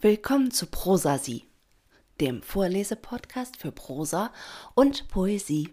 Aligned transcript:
Willkommen 0.00 0.52
zu 0.52 0.66
Prosasie, 0.66 1.42
dem 2.20 2.40
Vorlesepodcast 2.40 3.56
für 3.56 3.72
Prosa 3.72 4.30
und 4.76 5.08
Poesie. 5.08 5.70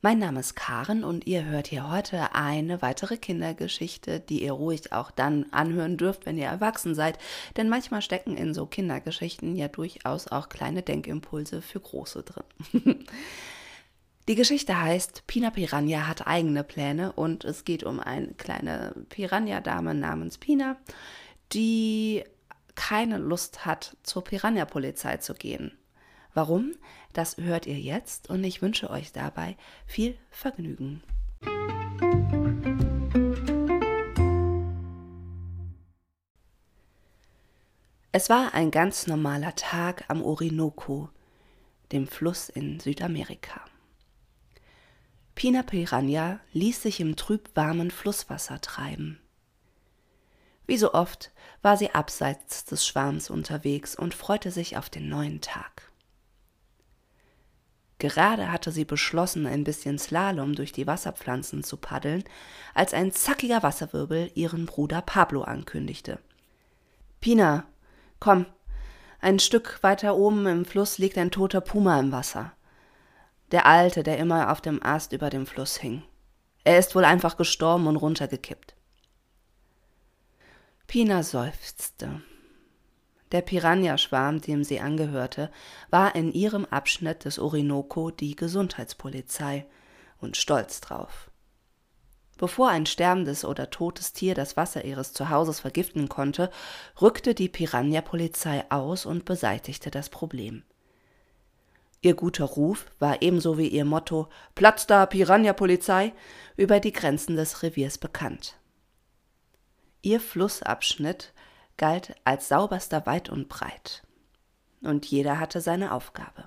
Mein 0.00 0.18
Name 0.18 0.40
ist 0.40 0.56
Karen 0.56 1.04
und 1.04 1.26
ihr 1.26 1.44
hört 1.44 1.66
hier 1.66 1.90
heute 1.90 2.34
eine 2.34 2.80
weitere 2.80 3.18
Kindergeschichte, 3.18 4.18
die 4.18 4.44
ihr 4.44 4.52
ruhig 4.52 4.94
auch 4.94 5.10
dann 5.10 5.44
anhören 5.50 5.98
dürft, 5.98 6.24
wenn 6.24 6.38
ihr 6.38 6.46
erwachsen 6.46 6.94
seid, 6.94 7.18
denn 7.58 7.68
manchmal 7.68 8.00
stecken 8.00 8.38
in 8.38 8.54
so 8.54 8.64
Kindergeschichten 8.64 9.56
ja 9.56 9.68
durchaus 9.68 10.26
auch 10.28 10.48
kleine 10.48 10.80
Denkimpulse 10.80 11.60
für 11.60 11.80
Große 11.80 12.22
drin. 12.22 13.04
Die 14.26 14.36
Geschichte 14.36 14.80
heißt 14.80 15.26
Pina 15.26 15.50
Piranha 15.50 16.06
hat 16.06 16.26
eigene 16.26 16.64
Pläne 16.64 17.12
und 17.12 17.44
es 17.44 17.66
geht 17.66 17.84
um 17.84 18.00
eine 18.00 18.28
kleine 18.28 18.94
Piranha-Dame 19.10 19.92
namens 19.94 20.38
Pina, 20.38 20.78
die 21.52 22.24
keine 22.74 23.18
Lust 23.18 23.66
hat, 23.66 23.96
zur 24.02 24.24
Piranha-Polizei 24.24 25.18
zu 25.18 25.34
gehen. 25.34 25.76
Warum? 26.34 26.74
Das 27.12 27.36
hört 27.36 27.66
ihr 27.66 27.78
jetzt 27.78 28.28
und 28.28 28.42
ich 28.42 28.60
wünsche 28.60 28.90
euch 28.90 29.12
dabei 29.12 29.56
viel 29.86 30.16
Vergnügen. 30.30 31.02
Es 38.10 38.30
war 38.30 38.54
ein 38.54 38.70
ganz 38.70 39.08
normaler 39.08 39.56
Tag 39.56 40.04
am 40.08 40.22
Orinoco, 40.22 41.08
dem 41.90 42.06
Fluss 42.06 42.48
in 42.48 42.78
Südamerika. 42.78 43.60
Pina 45.34 45.64
Piranha 45.64 46.38
ließ 46.52 46.82
sich 46.82 47.00
im 47.00 47.16
trübwarmen 47.16 47.90
Flusswasser 47.90 48.60
treiben. 48.60 49.20
Wie 50.66 50.76
so 50.76 50.94
oft 50.94 51.32
war 51.62 51.76
sie 51.76 51.94
abseits 51.94 52.64
des 52.64 52.86
Schwarms 52.86 53.30
unterwegs 53.30 53.94
und 53.94 54.14
freute 54.14 54.50
sich 54.50 54.76
auf 54.76 54.90
den 54.90 55.08
neuen 55.08 55.40
Tag. 55.40 55.90
Gerade 57.98 58.50
hatte 58.50 58.70
sie 58.70 58.84
beschlossen, 58.84 59.46
ein 59.46 59.64
bisschen 59.64 59.98
Slalom 59.98 60.54
durch 60.54 60.72
die 60.72 60.86
Wasserpflanzen 60.86 61.62
zu 61.62 61.76
paddeln, 61.76 62.24
als 62.74 62.92
ein 62.92 63.12
zackiger 63.12 63.62
Wasserwirbel 63.62 64.30
ihren 64.34 64.66
Bruder 64.66 65.00
Pablo 65.00 65.42
ankündigte. 65.42 66.18
Pina, 67.20 67.64
komm, 68.20 68.46
ein 69.20 69.38
Stück 69.38 69.82
weiter 69.82 70.16
oben 70.16 70.46
im 70.46 70.64
Fluss 70.66 70.98
liegt 70.98 71.16
ein 71.16 71.30
toter 71.30 71.62
Puma 71.62 71.98
im 71.98 72.12
Wasser. 72.12 72.52
Der 73.52 73.64
alte, 73.64 74.02
der 74.02 74.18
immer 74.18 74.52
auf 74.52 74.60
dem 74.60 74.82
Ast 74.82 75.12
über 75.12 75.30
dem 75.30 75.46
Fluss 75.46 75.78
hing. 75.78 76.02
Er 76.64 76.78
ist 76.78 76.94
wohl 76.94 77.06
einfach 77.06 77.38
gestorben 77.38 77.86
und 77.86 77.96
runtergekippt. 77.96 78.73
Pina 80.94 81.24
seufzte. 81.24 82.22
Der 83.32 83.40
Piranha-Schwarm, 83.40 84.40
dem 84.40 84.62
sie 84.62 84.78
angehörte, 84.78 85.50
war 85.90 86.14
in 86.14 86.32
ihrem 86.32 86.66
Abschnitt 86.66 87.24
des 87.24 87.40
Orinoco 87.40 88.12
die 88.12 88.36
Gesundheitspolizei 88.36 89.66
und 90.20 90.36
stolz 90.36 90.80
drauf. 90.80 91.32
Bevor 92.38 92.68
ein 92.68 92.86
sterbendes 92.86 93.44
oder 93.44 93.70
totes 93.70 94.12
Tier 94.12 94.36
das 94.36 94.56
Wasser 94.56 94.84
ihres 94.84 95.12
Zuhauses 95.12 95.58
vergiften 95.58 96.08
konnte, 96.08 96.48
rückte 97.02 97.34
die 97.34 97.48
Piranha-Polizei 97.48 98.64
aus 98.70 99.04
und 99.04 99.24
beseitigte 99.24 99.90
das 99.90 100.10
Problem. 100.10 100.62
Ihr 102.02 102.14
guter 102.14 102.44
Ruf 102.44 102.86
war 103.00 103.20
ebenso 103.20 103.58
wie 103.58 103.66
ihr 103.66 103.84
Motto 103.84 104.28
Platz 104.54 104.86
da, 104.86 105.06
Piranha-Polizei 105.06 106.12
über 106.56 106.78
die 106.78 106.92
Grenzen 106.92 107.34
des 107.34 107.64
Reviers 107.64 107.98
bekannt. 107.98 108.54
Ihr 110.04 110.20
Flussabschnitt 110.20 111.32
galt 111.78 112.14
als 112.24 112.48
sauberster 112.48 113.06
weit 113.06 113.30
und 113.30 113.48
breit. 113.48 114.02
Und 114.82 115.06
jeder 115.06 115.40
hatte 115.40 115.62
seine 115.62 115.92
Aufgabe. 115.92 116.44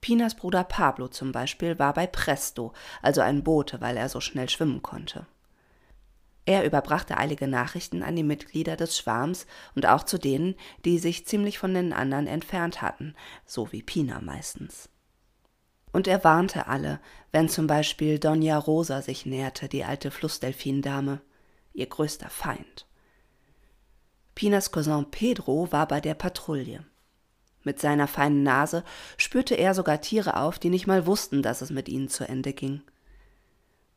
Pinas 0.00 0.34
Bruder 0.34 0.64
Pablo 0.64 1.06
zum 1.06 1.30
Beispiel 1.30 1.78
war 1.78 1.94
bei 1.94 2.08
Presto, 2.08 2.72
also 3.02 3.20
ein 3.20 3.44
Bote, 3.44 3.80
weil 3.80 3.96
er 3.96 4.08
so 4.08 4.20
schnell 4.20 4.48
schwimmen 4.48 4.82
konnte. 4.82 5.26
Er 6.44 6.64
überbrachte 6.64 7.16
eilige 7.16 7.46
Nachrichten 7.46 8.02
an 8.02 8.16
die 8.16 8.24
Mitglieder 8.24 8.74
des 8.74 8.98
Schwarms 8.98 9.46
und 9.76 9.86
auch 9.86 10.02
zu 10.02 10.18
denen, 10.18 10.56
die 10.84 10.98
sich 10.98 11.24
ziemlich 11.24 11.60
von 11.60 11.72
den 11.72 11.92
anderen 11.92 12.26
entfernt 12.26 12.82
hatten, 12.82 13.14
so 13.46 13.70
wie 13.70 13.84
Pina 13.84 14.20
meistens. 14.20 14.88
Und 15.92 16.08
er 16.08 16.24
warnte 16.24 16.66
alle, 16.66 16.98
wenn 17.30 17.48
zum 17.48 17.68
Beispiel 17.68 18.18
Donja 18.18 18.58
Rosa 18.58 19.02
sich 19.02 19.24
näherte, 19.24 19.68
die 19.68 19.84
alte 19.84 20.10
Flussdelfindame 20.10 21.20
ihr 21.80 21.86
größter 21.86 22.30
Feind. 22.30 22.86
Pinas 24.34 24.70
Cousin 24.70 25.10
Pedro 25.10 25.72
war 25.72 25.88
bei 25.88 26.00
der 26.00 26.14
Patrouille. 26.14 26.84
Mit 27.62 27.80
seiner 27.80 28.06
feinen 28.06 28.42
Nase 28.42 28.84
spürte 29.16 29.54
er 29.54 29.74
sogar 29.74 30.00
Tiere 30.00 30.36
auf, 30.36 30.58
die 30.58 30.70
nicht 30.70 30.86
mal 30.86 31.06
wussten, 31.06 31.42
dass 31.42 31.60
es 31.60 31.70
mit 31.70 31.88
ihnen 31.88 32.08
zu 32.08 32.26
Ende 32.26 32.52
ging. 32.52 32.82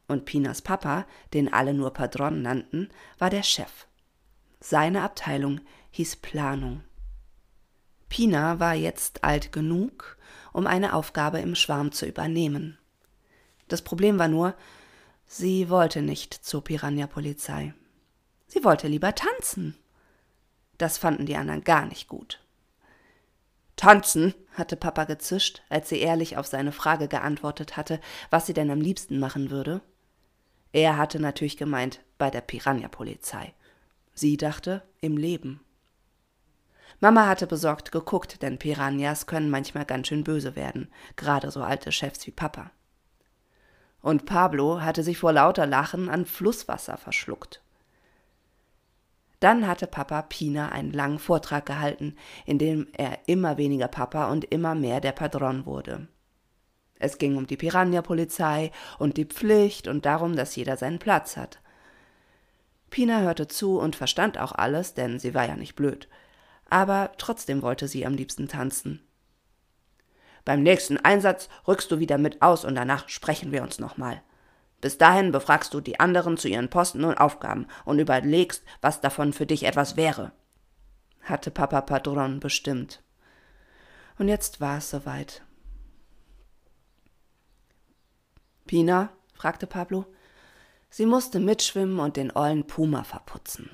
Und 0.07 0.25
Pinas 0.25 0.61
Papa, 0.61 1.05
den 1.33 1.53
alle 1.53 1.73
nur 1.73 1.93
Padron 1.93 2.41
nannten, 2.41 2.89
war 3.19 3.29
der 3.29 3.43
Chef. 3.43 3.87
Seine 4.59 5.01
Abteilung 5.03 5.61
hieß 5.91 6.17
Planung. 6.17 6.83
Pina 8.09 8.59
war 8.59 8.75
jetzt 8.75 9.23
alt 9.23 9.51
genug, 9.51 10.17
um 10.51 10.67
eine 10.67 10.93
Aufgabe 10.93 11.39
im 11.39 11.55
Schwarm 11.55 11.91
zu 11.91 12.05
übernehmen. 12.05 12.77
Das 13.67 13.81
Problem 13.81 14.19
war 14.19 14.27
nur, 14.27 14.55
Sie 15.35 15.67
wollte 15.67 16.03
nicht 16.03 16.31
zur 16.31 16.63
Piranha-Polizei. 16.63 17.73
Sie 18.45 18.63
wollte 18.63 18.87
lieber 18.87 19.15
tanzen. 19.15 19.75
Das 20.77 20.99
fanden 20.99 21.25
die 21.25 21.35
anderen 21.37 21.63
gar 21.63 21.87
nicht 21.87 22.07
gut. 22.07 22.39
Tanzen, 23.75 24.35
hatte 24.53 24.75
Papa 24.75 25.05
gezischt, 25.05 25.63
als 25.69 25.89
sie 25.89 25.97
ehrlich 25.97 26.37
auf 26.37 26.45
seine 26.45 26.71
Frage 26.71 27.07
geantwortet 27.07 27.77
hatte, 27.77 27.99
was 28.29 28.45
sie 28.45 28.53
denn 28.53 28.69
am 28.69 28.79
liebsten 28.79 29.17
machen 29.17 29.49
würde. 29.49 29.81
Er 30.71 30.97
hatte 30.97 31.19
natürlich 31.19 31.57
gemeint, 31.57 32.01
bei 32.19 32.29
der 32.29 32.41
Piranha-Polizei. 32.41 33.55
Sie 34.13 34.37
dachte, 34.37 34.83
im 35.01 35.17
Leben. 35.17 35.61
Mama 36.99 37.25
hatte 37.25 37.47
besorgt 37.47 37.91
geguckt, 37.91 38.43
denn 38.43 38.59
Piranhas 38.59 39.25
können 39.25 39.49
manchmal 39.49 39.85
ganz 39.85 40.09
schön 40.09 40.23
böse 40.23 40.55
werden, 40.55 40.93
gerade 41.15 41.49
so 41.49 41.63
alte 41.63 41.91
Chefs 41.91 42.27
wie 42.27 42.31
Papa 42.31 42.69
und 44.03 44.25
Pablo 44.25 44.81
hatte 44.81 45.01
sich 45.01 45.17
vor 45.17 45.31
lauter 45.31 45.65
Lachen 45.65 46.09
an 46.09 46.25
Flusswasser 46.25 46.97
verschluckt. 46.97 47.63
Dann 49.39 49.65
hatte 49.65 49.87
Papa 49.87 50.21
Pina 50.21 50.69
einen 50.69 50.91
langen 50.91 51.19
Vortrag 51.19 51.65
gehalten, 51.65 52.15
in 52.45 52.59
dem 52.59 52.87
er 52.93 53.17
immer 53.27 53.57
weniger 53.57 53.87
Papa 53.87 54.29
und 54.29 54.45
immer 54.45 54.75
mehr 54.75 54.99
der 54.99 55.13
Padron 55.13 55.65
wurde. 55.65 56.07
Es 56.99 57.17
ging 57.17 57.37
um 57.37 57.47
die 57.47 57.57
Piranha-Polizei 57.57 58.71
und 58.99 59.17
die 59.17 59.25
Pflicht 59.25 59.87
und 59.87 60.05
darum, 60.05 60.35
dass 60.35 60.55
jeder 60.55 60.77
seinen 60.77 60.99
Platz 60.99 61.37
hat. 61.37 61.59
Pina 62.89 63.21
hörte 63.21 63.47
zu 63.47 63.79
und 63.79 63.95
verstand 63.95 64.37
auch 64.37 64.51
alles, 64.51 64.93
denn 64.93 65.17
sie 65.17 65.33
war 65.33 65.47
ja 65.47 65.55
nicht 65.55 65.75
blöd. 65.75 66.09
Aber 66.69 67.11
trotzdem 67.17 67.61
wollte 67.61 67.87
sie 67.87 68.05
am 68.05 68.15
liebsten 68.15 68.49
tanzen. 68.49 69.01
Beim 70.45 70.61
nächsten 70.63 70.97
Einsatz 70.97 71.49
rückst 71.67 71.91
du 71.91 71.99
wieder 71.99 72.17
mit 72.17 72.41
aus 72.41 72.65
und 72.65 72.75
danach 72.75 73.07
sprechen 73.09 73.51
wir 73.51 73.63
uns 73.63 73.79
nochmal. 73.79 74.21
Bis 74.81 74.97
dahin 74.97 75.31
befragst 75.31 75.73
du 75.73 75.79
die 75.79 75.99
anderen 75.99 76.35
zu 76.35 76.49
ihren 76.49 76.69
Posten 76.69 77.05
und 77.05 77.17
Aufgaben 77.17 77.67
und 77.85 77.99
überlegst, 77.99 78.63
was 78.81 78.99
davon 78.99 79.31
für 79.31 79.45
dich 79.45 79.63
etwas 79.63 79.95
wäre. 79.95 80.33
Hatte 81.21 81.51
Papa 81.51 81.79
Padron 81.81 82.41
bestimmt. 82.41 83.01
Und 84.19 84.27
jetzt 84.27 84.59
war 84.59 84.79
es 84.79 84.89
soweit. 84.89 85.41
Pina? 88.65 89.09
fragte 89.33 89.67
Pablo. 89.67 90.05
Sie 90.89 91.05
musste 91.05 91.39
mitschwimmen 91.39 91.99
und 91.99 92.17
den 92.17 92.35
ollen 92.35 92.67
Puma 92.67 93.03
verputzen. 93.03 93.69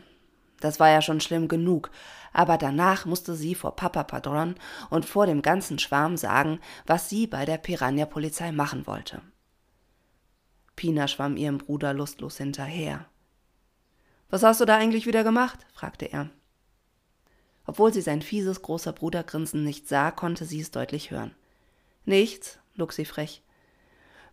Das 0.60 0.80
war 0.80 0.90
ja 0.90 1.02
schon 1.02 1.22
schlimm 1.22 1.48
genug, 1.48 1.90
aber 2.34 2.58
danach 2.58 3.06
musste 3.06 3.36
sie 3.36 3.56
vor 3.56 3.76
Papa 3.76 4.04
Padron 4.04 4.56
und 4.90 5.06
vor 5.06 5.26
dem 5.26 5.42
ganzen 5.42 5.80
Schwarm 5.80 6.18
sagen, 6.18 6.60
was 6.86 7.10
sie 7.10 7.28
bei 7.28 7.46
der 7.46 7.58
Piranha-Polizei 7.58 8.52
machen 8.52 8.86
wollte. 8.88 9.22
Pina 10.76 11.08
schwamm 11.08 11.38
ihrem 11.38 11.58
Bruder 11.58 11.94
lustlos 11.94 12.38
hinterher. 12.38 13.06
Was 14.30 14.44
hast 14.44 14.62
du 14.62 14.66
da 14.66 14.78
eigentlich 14.78 15.08
wieder 15.08 15.24
gemacht? 15.24 15.66
fragte 15.74 16.06
er. 16.06 16.30
Obwohl 17.66 17.94
sie 17.94 18.02
sein 18.02 18.22
fieses 18.22 18.62
großer 18.62 18.94
Brudergrinsen 18.94 19.64
nicht 19.64 19.88
sah, 19.88 20.12
konnte 20.12 20.46
sie 20.46 20.60
es 20.60 20.72
deutlich 20.72 21.12
hören. 21.12 21.36
Nichts, 22.06 22.60
log 22.76 22.94
sie 22.94 23.06
frech. 23.06 23.44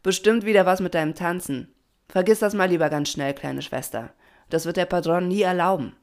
Bestimmt 0.02 0.44
wieder 0.44 0.66
was 0.66 0.80
mit 0.80 0.94
deinem 0.94 1.14
Tanzen. 1.14 1.74
Vergiss 2.08 2.38
das 2.38 2.54
mal 2.54 2.68
lieber 2.68 2.88
ganz 2.88 3.10
schnell, 3.10 3.34
kleine 3.34 3.62
Schwester. 3.62 4.14
Das 4.48 4.64
wird 4.64 4.76
der 4.76 4.86
Patron 4.86 5.28
nie 5.28 5.42
erlauben. 5.42 5.96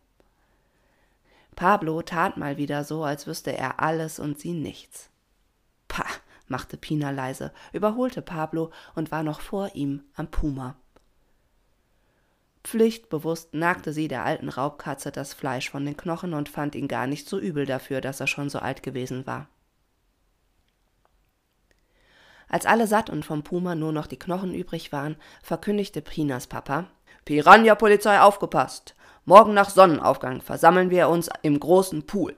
Pablo 1.56 2.02
tat 2.02 2.38
mal 2.38 2.58
wieder 2.58 2.84
so, 2.84 3.04
als 3.04 3.28
wüsste 3.28 3.56
er 3.56 3.80
alles 3.80 4.20
und 4.20 4.40
sie 4.40 4.54
nichts. 4.54 5.10
Pah, 5.88 6.06
machte 6.48 6.78
Pina 6.78 7.12
leise, 7.12 7.52
überholte 7.72 8.22
Pablo 8.22 8.72
und 8.96 9.12
war 9.12 9.24
noch 9.24 9.42
vor 9.42 9.72
ihm 9.76 10.04
am 10.16 10.28
Puma. 10.28 10.76
Pflichtbewusst 12.64 13.54
nagte 13.54 13.92
sie 13.92 14.08
der 14.08 14.24
alten 14.24 14.50
Raubkatze 14.50 15.12
das 15.12 15.34
Fleisch 15.34 15.70
von 15.70 15.86
den 15.86 15.98
Knochen 15.98 16.34
und 16.34 16.48
fand 16.48 16.76
ihn 16.76 16.88
gar 16.88 17.08
nicht 17.08 17.28
so 17.28 17.38
übel 17.38 17.66
dafür, 17.66 18.00
dass 18.00 18.20
er 18.20 18.28
schon 18.28 18.50
so 18.50 18.60
alt 18.60 18.84
gewesen 18.84 19.28
war. 19.28 19.48
Als 22.48 22.66
alle 22.66 22.88
satt 22.88 23.10
und 23.10 23.26
vom 23.26 23.44
Puma 23.44 23.76
nur 23.76 23.92
noch 23.92 24.08
die 24.08 24.20
Knochen 24.20 24.54
übrig 24.54 24.92
waren, 24.92 25.18
verkündigte 25.42 26.02
Pinas 26.02 26.48
Papa: 26.48 26.86
Piranha-Polizei 27.26 28.22
aufgepasst! 28.22 28.96
Morgen 29.26 29.54
nach 29.54 29.70
Sonnenaufgang 29.70 30.42
versammeln 30.42 30.90
wir 30.90 31.08
uns 31.08 31.30
im 31.44 31.58
großen 31.60 32.06
Pool. 32.06 32.36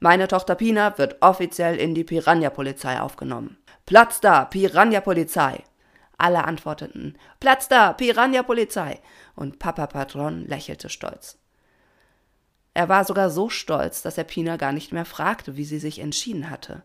Meine 0.00 0.26
Tochter 0.26 0.54
Pina 0.54 0.96
wird 0.96 1.20
offiziell 1.20 1.76
in 1.76 1.94
die 1.94 2.04
Piranha-Polizei 2.04 2.98
aufgenommen. 3.00 3.58
Platz 3.84 4.20
da, 4.20 4.46
Piranha-Polizei! 4.46 5.62
Alle 6.16 6.44
antworteten: 6.44 7.18
Platz 7.40 7.68
da, 7.68 7.92
Piranha-Polizei! 7.92 9.00
Und 9.36 9.58
Papa 9.58 9.86
Patron 9.86 10.46
lächelte 10.46 10.88
stolz. 10.88 11.38
Er 12.72 12.88
war 12.88 13.04
sogar 13.04 13.28
so 13.28 13.50
stolz, 13.50 14.00
dass 14.00 14.16
er 14.16 14.24
Pina 14.24 14.56
gar 14.56 14.72
nicht 14.72 14.92
mehr 14.92 15.04
fragte, 15.04 15.56
wie 15.56 15.64
sie 15.64 15.78
sich 15.78 15.98
entschieden 15.98 16.48
hatte. 16.48 16.82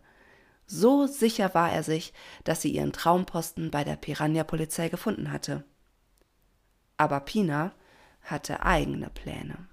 So 0.68 1.08
sicher 1.08 1.54
war 1.54 1.72
er 1.72 1.84
sich, 1.84 2.14
dass 2.44 2.62
sie 2.62 2.72
ihren 2.72 2.92
Traumposten 2.92 3.72
bei 3.72 3.84
der 3.84 3.96
Piranha-Polizei 3.96 4.90
gefunden 4.90 5.32
hatte. 5.32 5.64
Aber 6.98 7.22
Pina 7.22 7.72
hatte 8.32 8.64
eigene 8.64 9.10
Pläne. 9.10 9.68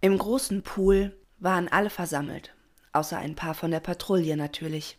Im 0.00 0.16
großen 0.16 0.62
Pool 0.62 1.16
waren 1.38 1.68
alle 1.68 1.90
versammelt, 1.90 2.54
außer 2.92 3.18
ein 3.18 3.34
paar 3.34 3.54
von 3.54 3.70
der 3.70 3.80
Patrouille 3.80 4.36
natürlich. 4.36 4.98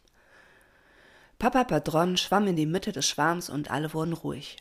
Papa 1.37 1.63
Padron 1.63 2.17
schwamm 2.17 2.47
in 2.47 2.55
die 2.55 2.65
Mitte 2.65 2.91
des 2.91 3.07
Schwarms 3.07 3.49
und 3.49 3.71
alle 3.71 3.93
wurden 3.93 4.13
ruhig. 4.13 4.57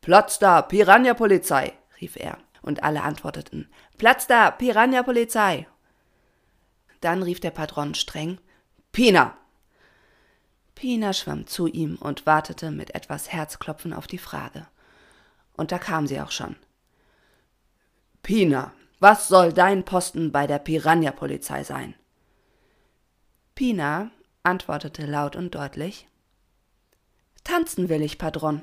Platz 0.00 0.38
da, 0.38 0.62
Piranha-Polizei, 0.62 1.74
rief 2.00 2.16
er, 2.16 2.38
und 2.62 2.82
alle 2.82 3.02
antworteten 3.02 3.68
Platz 3.98 4.26
da, 4.26 4.50
Piranha-Polizei. 4.50 5.66
Dann 7.02 7.22
rief 7.22 7.40
der 7.40 7.50
Patron 7.50 7.94
streng 7.94 8.38
Pina. 8.92 9.36
Pina 10.74 11.12
schwamm 11.12 11.46
zu 11.46 11.66
ihm 11.66 11.96
und 11.96 12.24
wartete 12.24 12.70
mit 12.70 12.94
etwas 12.94 13.30
Herzklopfen 13.30 13.92
auf 13.92 14.06
die 14.06 14.18
Frage. 14.18 14.66
Und 15.56 15.72
da 15.72 15.78
kam 15.78 16.06
sie 16.06 16.20
auch 16.20 16.30
schon. 16.30 16.56
Pina, 18.22 18.72
was 18.98 19.28
soll 19.28 19.52
dein 19.52 19.84
Posten 19.84 20.32
bei 20.32 20.46
der 20.46 20.58
Piranha-Polizei 20.58 21.64
sein? 21.64 21.94
Pina 23.54 24.10
antwortete 24.42 25.06
laut 25.06 25.36
und 25.36 25.54
deutlich 25.54 26.06
Tanzen 27.44 27.88
will 27.88 28.02
ich, 28.02 28.18
Padron. 28.18 28.62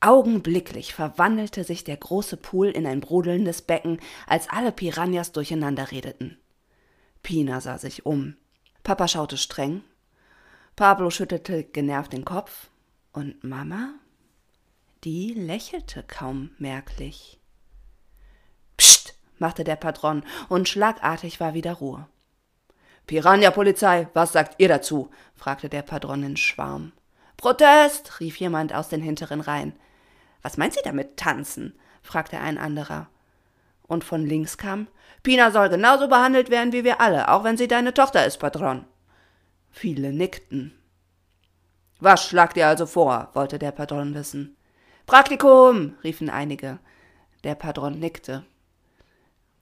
Augenblicklich 0.00 0.94
verwandelte 0.94 1.64
sich 1.64 1.82
der 1.84 1.96
große 1.96 2.36
Pool 2.36 2.68
in 2.68 2.86
ein 2.86 3.00
brodelndes 3.00 3.62
Becken, 3.62 3.98
als 4.26 4.48
alle 4.50 4.72
Piranhas 4.72 5.32
durcheinander 5.32 5.90
redeten. 5.90 6.38
Pina 7.22 7.60
sah 7.60 7.78
sich 7.78 8.04
um. 8.04 8.36
Papa 8.82 9.08
schaute 9.08 9.36
streng. 9.36 9.82
Pablo 10.76 11.10
schüttelte 11.10 11.64
genervt 11.64 12.12
den 12.12 12.24
Kopf. 12.24 12.68
Und 13.12 13.42
Mama? 13.42 13.94
Die 15.06 15.34
lächelte 15.34 16.02
kaum 16.02 16.50
merklich. 16.58 17.38
Psst, 18.76 19.14
machte 19.38 19.62
der 19.62 19.76
Patron, 19.76 20.24
und 20.48 20.68
schlagartig 20.68 21.38
war 21.38 21.54
wieder 21.54 21.74
Ruhe. 21.74 22.08
Piranha-Polizei, 23.06 24.08
was 24.14 24.32
sagt 24.32 24.56
ihr 24.58 24.66
dazu? 24.66 25.08
fragte 25.36 25.68
der 25.68 25.82
Patron 25.82 26.24
in 26.24 26.36
Schwarm. 26.36 26.90
Protest! 27.36 28.18
rief 28.18 28.38
jemand 28.38 28.74
aus 28.74 28.88
den 28.88 29.00
hinteren 29.00 29.40
Reihen. 29.40 29.74
Was 30.42 30.56
meint 30.56 30.74
sie 30.74 30.82
damit 30.82 31.16
tanzen? 31.16 31.78
fragte 32.02 32.40
ein 32.40 32.58
anderer. 32.58 33.06
Und 33.86 34.02
von 34.02 34.26
links 34.26 34.58
kam 34.58 34.88
Pina 35.22 35.52
soll 35.52 35.68
genauso 35.68 36.08
behandelt 36.08 36.50
werden 36.50 36.72
wie 36.72 36.82
wir 36.82 37.00
alle, 37.00 37.28
auch 37.28 37.44
wenn 37.44 37.56
sie 37.56 37.68
deine 37.68 37.94
Tochter 37.94 38.26
ist, 38.26 38.38
Patron. 38.38 38.84
Viele 39.70 40.12
nickten. 40.12 40.76
Was 42.00 42.26
schlagt 42.26 42.56
ihr 42.56 42.66
also 42.66 42.86
vor? 42.86 43.30
wollte 43.34 43.60
der 43.60 43.70
Patron 43.70 44.12
wissen. 44.12 44.55
Praktikum, 45.06 45.94
riefen 46.02 46.28
einige. 46.28 46.80
Der 47.44 47.54
Patron 47.54 47.98
nickte. 48.00 48.44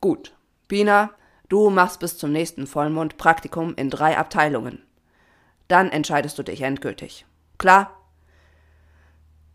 Gut. 0.00 0.34
Pina, 0.68 1.10
du 1.50 1.68
machst 1.68 2.00
bis 2.00 2.16
zum 2.16 2.32
nächsten 2.32 2.66
Vollmond 2.66 3.18
Praktikum 3.18 3.74
in 3.76 3.90
drei 3.90 4.16
Abteilungen. 4.16 4.82
Dann 5.68 5.90
entscheidest 5.90 6.38
du 6.38 6.42
dich 6.42 6.62
endgültig. 6.62 7.26
Klar? 7.58 7.94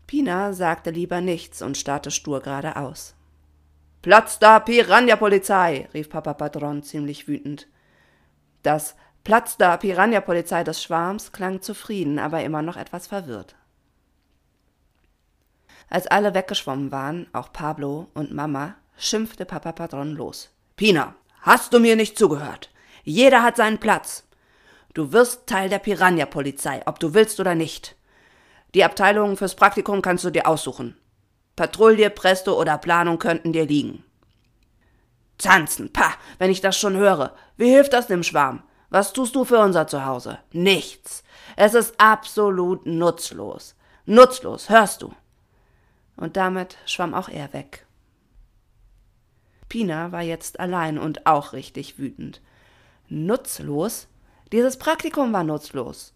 Pina 0.06 0.52
sagte 0.52 0.90
lieber 0.90 1.20
nichts 1.20 1.60
und 1.60 1.76
starrte 1.76 2.12
stur 2.12 2.40
geradeaus. 2.40 3.16
Platz 4.00 4.38
da, 4.38 4.60
Piranha-Polizei! 4.60 5.88
rief 5.92 6.08
Papa 6.08 6.34
Patron 6.34 6.84
ziemlich 6.84 7.26
wütend. 7.26 7.66
Das 8.62 8.94
Platz 9.24 9.56
da, 9.56 9.76
Piranha-Polizei 9.76 10.62
des 10.62 10.82
Schwarms 10.82 11.32
klang 11.32 11.60
zufrieden, 11.62 12.20
aber 12.20 12.44
immer 12.44 12.62
noch 12.62 12.76
etwas 12.76 13.08
verwirrt. 13.08 13.56
Als 15.90 16.06
alle 16.06 16.34
weggeschwommen 16.34 16.92
waren, 16.92 17.26
auch 17.32 17.52
Pablo 17.52 18.08
und 18.14 18.32
Mama, 18.32 18.76
schimpfte 18.96 19.44
Papa 19.44 19.72
Patron 19.72 20.14
los. 20.14 20.50
Pina, 20.76 21.14
hast 21.42 21.74
du 21.74 21.80
mir 21.80 21.96
nicht 21.96 22.16
zugehört? 22.16 22.70
Jeder 23.02 23.42
hat 23.42 23.56
seinen 23.56 23.78
Platz. 23.78 24.22
Du 24.94 25.12
wirst 25.12 25.46
Teil 25.46 25.68
der 25.68 25.80
Piranha-Polizei, 25.80 26.82
ob 26.86 27.00
du 27.00 27.12
willst 27.12 27.40
oder 27.40 27.56
nicht. 27.56 27.96
Die 28.74 28.84
Abteilungen 28.84 29.36
fürs 29.36 29.56
Praktikum 29.56 30.00
kannst 30.00 30.24
du 30.24 30.30
dir 30.30 30.46
aussuchen. 30.46 30.96
Patrouille, 31.56 32.08
Presto 32.08 32.58
oder 32.58 32.78
Planung 32.78 33.18
könnten 33.18 33.52
dir 33.52 33.66
liegen. 33.66 34.04
Tanzen, 35.38 35.92
pah, 35.92 36.14
wenn 36.38 36.50
ich 36.50 36.60
das 36.60 36.78
schon 36.78 36.96
höre. 36.96 37.34
Wie 37.56 37.68
hilft 37.70 37.92
das 37.92 38.06
dem 38.06 38.22
Schwarm? 38.22 38.62
Was 38.90 39.12
tust 39.12 39.34
du 39.34 39.44
für 39.44 39.58
unser 39.58 39.86
Zuhause? 39.88 40.38
Nichts. 40.52 41.24
Es 41.56 41.74
ist 41.74 41.94
absolut 41.98 42.86
nutzlos. 42.86 43.74
Nutzlos, 44.06 44.68
hörst 44.68 45.02
du? 45.02 45.12
Und 46.20 46.36
damit 46.36 46.76
schwamm 46.84 47.14
auch 47.14 47.28
er 47.28 47.52
weg. 47.52 47.86
Pina 49.68 50.12
war 50.12 50.22
jetzt 50.22 50.60
allein 50.60 50.98
und 50.98 51.26
auch 51.26 51.52
richtig 51.54 51.98
wütend. 51.98 52.42
Nutzlos? 53.08 54.06
Dieses 54.52 54.76
Praktikum 54.76 55.32
war 55.32 55.44
nutzlos. 55.44 56.12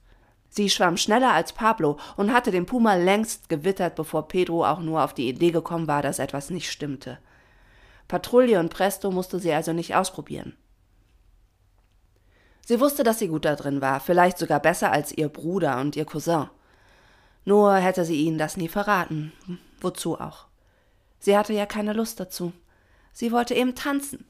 Sie 0.50 0.68
schwamm 0.70 0.96
schneller 0.96 1.32
als 1.32 1.52
Pablo 1.52 1.98
und 2.16 2.32
hatte 2.32 2.50
den 2.50 2.66
Puma 2.66 2.94
längst 2.94 3.48
gewittert, 3.48 3.96
bevor 3.96 4.28
Pedro 4.28 4.66
auch 4.66 4.78
nur 4.78 5.02
auf 5.02 5.14
die 5.14 5.28
Idee 5.28 5.50
gekommen 5.50 5.88
war, 5.88 6.02
dass 6.02 6.18
etwas 6.20 6.50
nicht 6.50 6.70
stimmte. 6.70 7.18
Patrouille 8.06 8.60
und 8.60 8.68
Presto 8.68 9.10
musste 9.10 9.38
sie 9.40 9.52
also 9.52 9.72
nicht 9.72 9.96
ausprobieren. 9.96 10.54
Sie 12.66 12.78
wusste, 12.78 13.04
dass 13.04 13.18
sie 13.18 13.28
gut 13.28 13.44
da 13.44 13.56
drin 13.56 13.80
war, 13.80 14.00
vielleicht 14.00 14.38
sogar 14.38 14.60
besser 14.60 14.92
als 14.92 15.12
ihr 15.12 15.28
Bruder 15.28 15.80
und 15.80 15.96
ihr 15.96 16.04
Cousin. 16.04 16.48
Nur 17.44 17.74
hätte 17.76 18.04
sie 18.04 18.22
ihnen 18.22 18.38
das 18.38 18.56
nie 18.56 18.68
verraten. 18.68 19.32
Wozu 19.84 20.18
auch? 20.18 20.46
Sie 21.20 21.36
hatte 21.36 21.52
ja 21.52 21.66
keine 21.66 21.92
Lust 21.92 22.18
dazu. 22.18 22.52
Sie 23.12 23.30
wollte 23.30 23.54
eben 23.54 23.74
tanzen. 23.76 24.26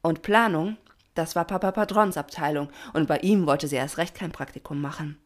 Und 0.00 0.22
Planung 0.22 0.78
das 1.18 1.34
war 1.34 1.44
Papa 1.44 1.72
Padrons 1.72 2.16
Abteilung, 2.16 2.68
und 2.92 3.08
bei 3.08 3.18
ihm 3.18 3.44
wollte 3.48 3.66
sie 3.66 3.74
erst 3.74 3.98
recht 3.98 4.14
kein 4.14 4.30
Praktikum 4.30 4.80
machen. 4.80 5.18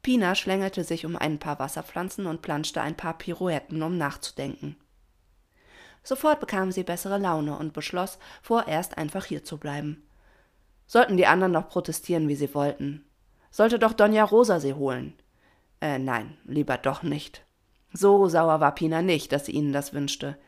Pina 0.00 0.34
schlängelte 0.34 0.82
sich 0.82 1.04
um 1.04 1.14
ein 1.14 1.38
paar 1.38 1.58
Wasserpflanzen 1.58 2.24
und 2.24 2.40
planschte 2.40 2.80
ein 2.80 2.96
paar 2.96 3.18
Pirouetten, 3.18 3.82
um 3.82 3.98
nachzudenken. 3.98 4.76
Sofort 6.02 6.40
bekam 6.40 6.72
sie 6.72 6.84
bessere 6.84 7.18
Laune 7.18 7.54
und 7.58 7.74
beschloss, 7.74 8.18
vorerst 8.40 8.96
einfach 8.96 9.26
hier 9.26 9.44
zu 9.44 9.58
bleiben. 9.58 10.02
Sollten 10.86 11.18
die 11.18 11.26
anderen 11.26 11.52
noch 11.52 11.68
protestieren, 11.68 12.28
wie 12.28 12.34
sie 12.34 12.54
wollten. 12.54 13.04
Sollte 13.50 13.78
doch 13.78 13.92
Donja 13.92 14.24
Rosa 14.24 14.58
sie 14.58 14.72
holen. 14.72 15.12
Äh, 15.82 15.98
nein, 15.98 16.38
lieber 16.44 16.78
doch 16.78 17.02
nicht. 17.02 17.44
So 17.92 18.28
sauer 18.28 18.60
war 18.60 18.72
Pina 18.74 19.02
nicht, 19.02 19.32
dass 19.32 19.46
sie 19.46 19.52
ihnen 19.52 19.72
das 19.72 19.92
wünschte. 19.92 20.38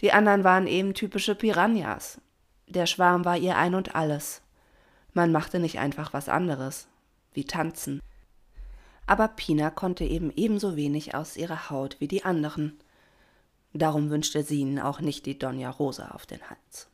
Die 0.00 0.12
anderen 0.12 0.42
waren 0.42 0.66
eben 0.66 0.92
typische 0.92 1.36
Piranhas, 1.36 2.20
der 2.66 2.86
Schwarm 2.86 3.24
war 3.24 3.36
ihr 3.36 3.56
ein 3.56 3.76
und 3.76 3.94
alles. 3.94 4.42
Man 5.12 5.30
machte 5.30 5.60
nicht 5.60 5.78
einfach 5.78 6.12
was 6.12 6.28
anderes, 6.28 6.88
wie 7.32 7.44
tanzen. 7.44 8.02
Aber 9.06 9.28
Pina 9.28 9.70
konnte 9.70 10.04
eben 10.04 10.32
ebenso 10.34 10.74
wenig 10.74 11.14
aus 11.14 11.36
ihrer 11.36 11.70
Haut 11.70 11.96
wie 12.00 12.08
die 12.08 12.24
anderen. 12.24 12.76
Darum 13.72 14.10
wünschte 14.10 14.42
sie 14.42 14.60
ihnen 14.60 14.80
auch 14.80 15.00
nicht 15.00 15.26
die 15.26 15.38
Donja 15.38 15.70
Rosa 15.70 16.08
auf 16.08 16.26
den 16.26 16.40
Hals. 16.50 16.88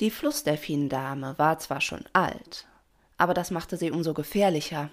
Die 0.00 0.10
Flussdelfindame 0.10 1.38
war 1.38 1.58
zwar 1.60 1.80
schon 1.80 2.04
alt, 2.14 2.66
aber 3.16 3.34
das 3.34 3.52
machte 3.52 3.76
sie 3.76 3.92
umso 3.92 4.12
gefährlicher, 4.14 4.90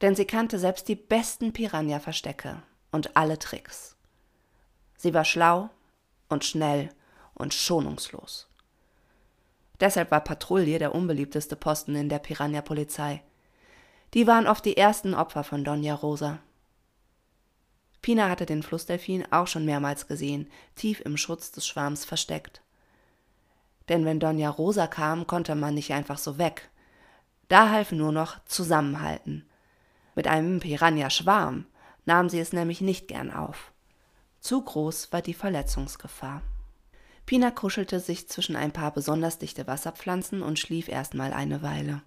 denn 0.00 0.14
sie 0.14 0.24
kannte 0.24 0.58
selbst 0.58 0.88
die 0.88 0.96
besten 0.96 1.52
Piranha-Verstecke 1.52 2.62
und 2.90 3.16
alle 3.16 3.38
Tricks. 3.38 3.96
Sie 4.96 5.14
war 5.14 5.24
schlau 5.24 5.70
und 6.28 6.44
schnell 6.44 6.90
und 7.34 7.54
schonungslos. 7.54 8.48
Deshalb 9.80 10.10
war 10.10 10.20
Patrouille 10.20 10.78
der 10.78 10.94
unbeliebteste 10.94 11.56
Posten 11.56 11.94
in 11.94 12.08
der 12.08 12.18
Piranha-Polizei. 12.18 13.22
Die 14.12 14.26
waren 14.26 14.46
oft 14.46 14.64
die 14.64 14.76
ersten 14.76 15.14
Opfer 15.14 15.44
von 15.44 15.64
Donja 15.64 15.94
Rosa. 15.94 16.40
Pina 18.02 18.28
hatte 18.28 18.46
den 18.46 18.62
Flussdelfin 18.62 19.30
auch 19.30 19.46
schon 19.46 19.64
mehrmals 19.64 20.06
gesehen, 20.06 20.50
tief 20.74 21.00
im 21.00 21.16
Schutz 21.16 21.52
des 21.52 21.66
Schwarms 21.66 22.04
versteckt. 22.04 22.62
Denn 23.88 24.04
wenn 24.04 24.20
Donja 24.20 24.50
Rosa 24.50 24.86
kam, 24.86 25.26
konnte 25.26 25.54
man 25.54 25.74
nicht 25.74 25.92
einfach 25.92 26.18
so 26.18 26.38
weg. 26.38 26.70
Da 27.48 27.70
half 27.70 27.92
nur 27.92 28.12
noch 28.12 28.42
Zusammenhalten. 28.44 29.49
Mit 30.14 30.26
einem 30.26 30.60
Piranha-Schwarm 30.60 31.66
nahm 32.04 32.28
sie 32.28 32.40
es 32.40 32.52
nämlich 32.52 32.80
nicht 32.80 33.08
gern 33.08 33.32
auf. 33.32 33.72
Zu 34.40 34.62
groß 34.62 35.12
war 35.12 35.22
die 35.22 35.34
Verletzungsgefahr. 35.34 36.42
Pina 37.26 37.50
kuschelte 37.50 38.00
sich 38.00 38.28
zwischen 38.28 38.56
ein 38.56 38.72
paar 38.72 38.92
besonders 38.92 39.38
dichte 39.38 39.66
Wasserpflanzen 39.66 40.42
und 40.42 40.58
schlief 40.58 40.88
erstmal 40.88 41.32
eine 41.32 41.62
Weile. 41.62 42.02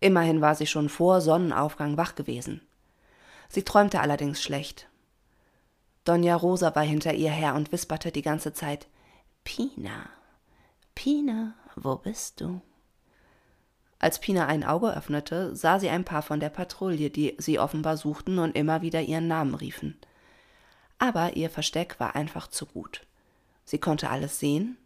Immerhin 0.00 0.40
war 0.40 0.54
sie 0.54 0.66
schon 0.66 0.88
vor 0.88 1.20
Sonnenaufgang 1.20 1.96
wach 1.96 2.14
gewesen. 2.14 2.60
Sie 3.48 3.62
träumte 3.62 4.00
allerdings 4.00 4.42
schlecht. 4.42 4.88
Donja 6.04 6.36
Rosa 6.36 6.74
war 6.74 6.82
hinter 6.82 7.14
ihr 7.14 7.30
her 7.30 7.54
und 7.54 7.72
wisperte 7.72 8.12
die 8.12 8.22
ganze 8.22 8.52
Zeit 8.52 8.88
Pina, 9.44 10.08
Pina, 10.94 11.54
wo 11.76 11.96
bist 11.96 12.40
du? 12.40 12.60
Als 13.98 14.20
Pina 14.20 14.46
ein 14.46 14.64
Auge 14.64 14.94
öffnete, 14.94 15.56
sah 15.56 15.78
sie 15.78 15.88
ein 15.88 16.04
paar 16.04 16.22
von 16.22 16.40
der 16.40 16.50
Patrouille, 16.50 17.10
die 17.10 17.34
sie 17.38 17.58
offenbar 17.58 17.96
suchten 17.96 18.38
und 18.38 18.56
immer 18.56 18.82
wieder 18.82 19.00
ihren 19.00 19.26
Namen 19.26 19.54
riefen. 19.54 19.96
Aber 20.98 21.36
ihr 21.36 21.50
Versteck 21.50 21.98
war 21.98 22.14
einfach 22.14 22.48
zu 22.48 22.66
gut. 22.66 23.06
Sie 23.64 23.78
konnte 23.78 24.10
alles 24.10 24.38
sehen, 24.38 24.76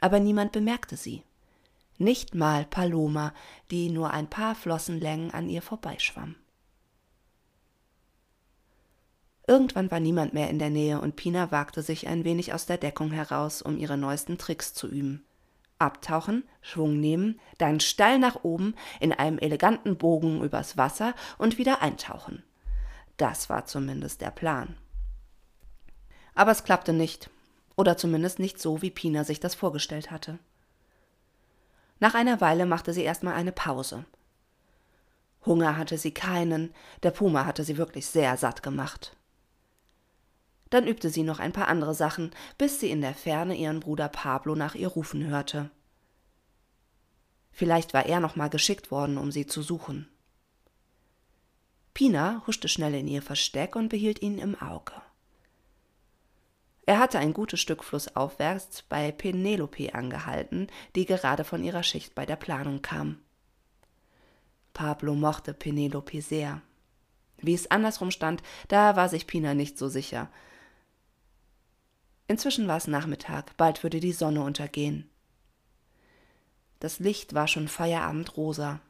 aber 0.00 0.20
niemand 0.20 0.52
bemerkte 0.52 0.96
sie. 0.96 1.22
Nicht 1.96 2.34
mal 2.34 2.64
Paloma, 2.64 3.32
die 3.70 3.90
nur 3.90 4.10
ein 4.10 4.30
paar 4.30 4.54
Flossenlängen 4.54 5.32
an 5.32 5.48
ihr 5.48 5.62
vorbeischwamm. 5.62 6.36
Irgendwann 9.48 9.90
war 9.90 9.98
niemand 9.98 10.34
mehr 10.34 10.50
in 10.50 10.58
der 10.58 10.70
Nähe 10.70 11.00
und 11.00 11.16
Pina 11.16 11.50
wagte 11.50 11.82
sich 11.82 12.06
ein 12.06 12.22
wenig 12.24 12.52
aus 12.52 12.66
der 12.66 12.76
Deckung 12.76 13.10
heraus, 13.10 13.62
um 13.62 13.78
ihre 13.78 13.96
neuesten 13.96 14.36
Tricks 14.36 14.74
zu 14.74 14.86
üben. 14.86 15.24
Abtauchen, 15.78 16.44
Schwung 16.60 16.98
nehmen, 16.98 17.40
dann 17.58 17.80
steil 17.80 18.18
nach 18.18 18.42
oben 18.42 18.74
in 19.00 19.12
einem 19.12 19.38
eleganten 19.38 19.96
Bogen 19.96 20.42
übers 20.42 20.76
Wasser 20.76 21.14
und 21.38 21.58
wieder 21.58 21.82
eintauchen. 21.82 22.42
Das 23.16 23.48
war 23.48 23.66
zumindest 23.66 24.20
der 24.20 24.30
Plan. 24.30 24.76
Aber 26.34 26.52
es 26.52 26.64
klappte 26.64 26.92
nicht, 26.92 27.30
oder 27.76 27.96
zumindest 27.96 28.38
nicht 28.38 28.60
so, 28.60 28.82
wie 28.82 28.90
Pina 28.90 29.24
sich 29.24 29.40
das 29.40 29.54
vorgestellt 29.54 30.10
hatte. 30.10 30.38
Nach 32.00 32.14
einer 32.14 32.40
Weile 32.40 32.66
machte 32.66 32.92
sie 32.92 33.02
erstmal 33.02 33.34
eine 33.34 33.52
Pause. 33.52 34.04
Hunger 35.46 35.76
hatte 35.76 35.98
sie 35.98 36.12
keinen, 36.12 36.74
der 37.02 37.10
Puma 37.10 37.44
hatte 37.44 37.64
sie 37.64 37.76
wirklich 37.76 38.06
sehr 38.06 38.36
satt 38.36 38.62
gemacht. 38.62 39.16
Dann 40.70 40.86
übte 40.86 41.10
sie 41.10 41.22
noch 41.22 41.38
ein 41.38 41.52
paar 41.52 41.68
andere 41.68 41.94
Sachen, 41.94 42.30
bis 42.58 42.80
sie 42.80 42.90
in 42.90 43.00
der 43.00 43.14
Ferne 43.14 43.56
ihren 43.56 43.80
Bruder 43.80 44.08
Pablo 44.08 44.54
nach 44.54 44.74
ihr 44.74 44.88
rufen 44.88 45.26
hörte. 45.26 45.70
Vielleicht 47.50 47.94
war 47.94 48.06
er 48.06 48.20
noch 48.20 48.36
mal 48.36 48.50
geschickt 48.50 48.90
worden, 48.90 49.18
um 49.18 49.32
sie 49.32 49.46
zu 49.46 49.62
suchen. 49.62 50.08
Pina 51.94 52.44
huschte 52.46 52.68
schnell 52.68 52.94
in 52.94 53.08
ihr 53.08 53.22
Versteck 53.22 53.74
und 53.74 53.88
behielt 53.88 54.22
ihn 54.22 54.38
im 54.38 54.54
Auge. 54.54 54.92
Er 56.86 57.00
hatte 57.00 57.18
ein 57.18 57.32
gutes 57.34 57.60
Stück 57.60 57.82
flussaufwärts 57.84 58.82
bei 58.82 59.10
Penelope 59.10 59.94
angehalten, 59.94 60.68
die 60.94 61.04
gerade 61.04 61.44
von 61.44 61.64
ihrer 61.64 61.82
Schicht 61.82 62.14
bei 62.14 62.24
der 62.24 62.36
Planung 62.36 62.80
kam. 62.80 63.18
Pablo 64.72 65.14
mochte 65.14 65.52
Penelope 65.52 66.22
sehr. 66.22 66.62
Wie 67.38 67.54
es 67.54 67.70
andersrum 67.70 68.10
stand, 68.10 68.42
da 68.68 68.96
war 68.96 69.08
sich 69.08 69.26
Pina 69.26 69.54
nicht 69.54 69.76
so 69.76 69.88
sicher, 69.88 70.30
Inzwischen 72.28 72.68
war 72.68 72.76
es 72.76 72.86
Nachmittag, 72.86 73.56
bald 73.56 73.82
würde 73.82 74.00
die 74.00 74.12
Sonne 74.12 74.42
untergehen. 74.42 75.08
Das 76.78 77.00
Licht 77.00 77.34
war 77.34 77.48
schon 77.48 77.68
feierabendrosa. 77.68 78.80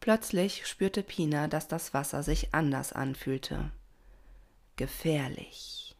Plötzlich 0.00 0.66
spürte 0.66 1.02
Pina, 1.02 1.48
dass 1.48 1.66
das 1.66 1.94
Wasser 1.94 2.22
sich 2.22 2.54
anders 2.54 2.92
anfühlte. 2.92 3.70
Gefährlich. 4.76 5.96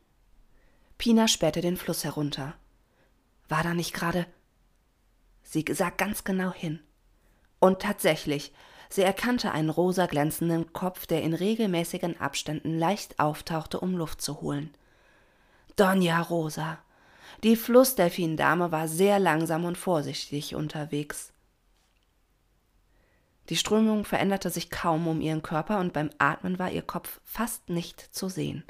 Pina 0.99 1.27
spähte 1.27 1.63
den 1.63 1.79
Fluss 1.79 2.05
herunter. 2.05 2.55
War 3.49 3.63
da 3.63 3.75
nicht 3.75 3.95
gerade. 3.95 4.27
Sie 5.43 5.65
sah 5.73 5.91
ganz 5.91 6.23
genau 6.25 6.53
hin. 6.53 6.81
Und 7.61 7.81
tatsächlich, 7.81 8.53
sie 8.91 9.03
erkannte 9.03 9.53
einen 9.53 9.71
rosa 9.71 10.07
glänzenden 10.07 10.73
Kopf, 10.73 11.07
der 11.07 11.23
in 11.23 11.33
regelmäßigen 11.33 12.21
Abständen 12.21 12.79
leicht 12.79 13.19
auftauchte, 13.19 13.81
um 13.81 13.97
Luft 13.97 14.21
zu 14.21 14.41
holen. 14.43 14.75
Donja 15.76 16.21
Rosa. 16.21 16.79
Die 17.43 17.57
Flussdelfindame 17.57 18.71
war 18.71 18.88
sehr 18.88 19.19
langsam 19.19 19.64
und 19.64 19.76
vorsichtig 19.76 20.55
unterwegs. 20.55 21.33
Die 23.49 23.57
Strömung 23.57 24.05
veränderte 24.05 24.50
sich 24.50 24.71
kaum 24.71 25.09
um 25.09 25.21
ihren 25.21 25.43
Körper 25.43 25.81
und 25.81 25.93
beim 25.93 26.11
Atmen 26.19 26.59
war 26.59 26.71
ihr 26.71 26.83
Kopf 26.83 27.21
fast 27.25 27.69
nicht 27.69 28.00
zu 28.00 28.29
sehen. 28.29 28.64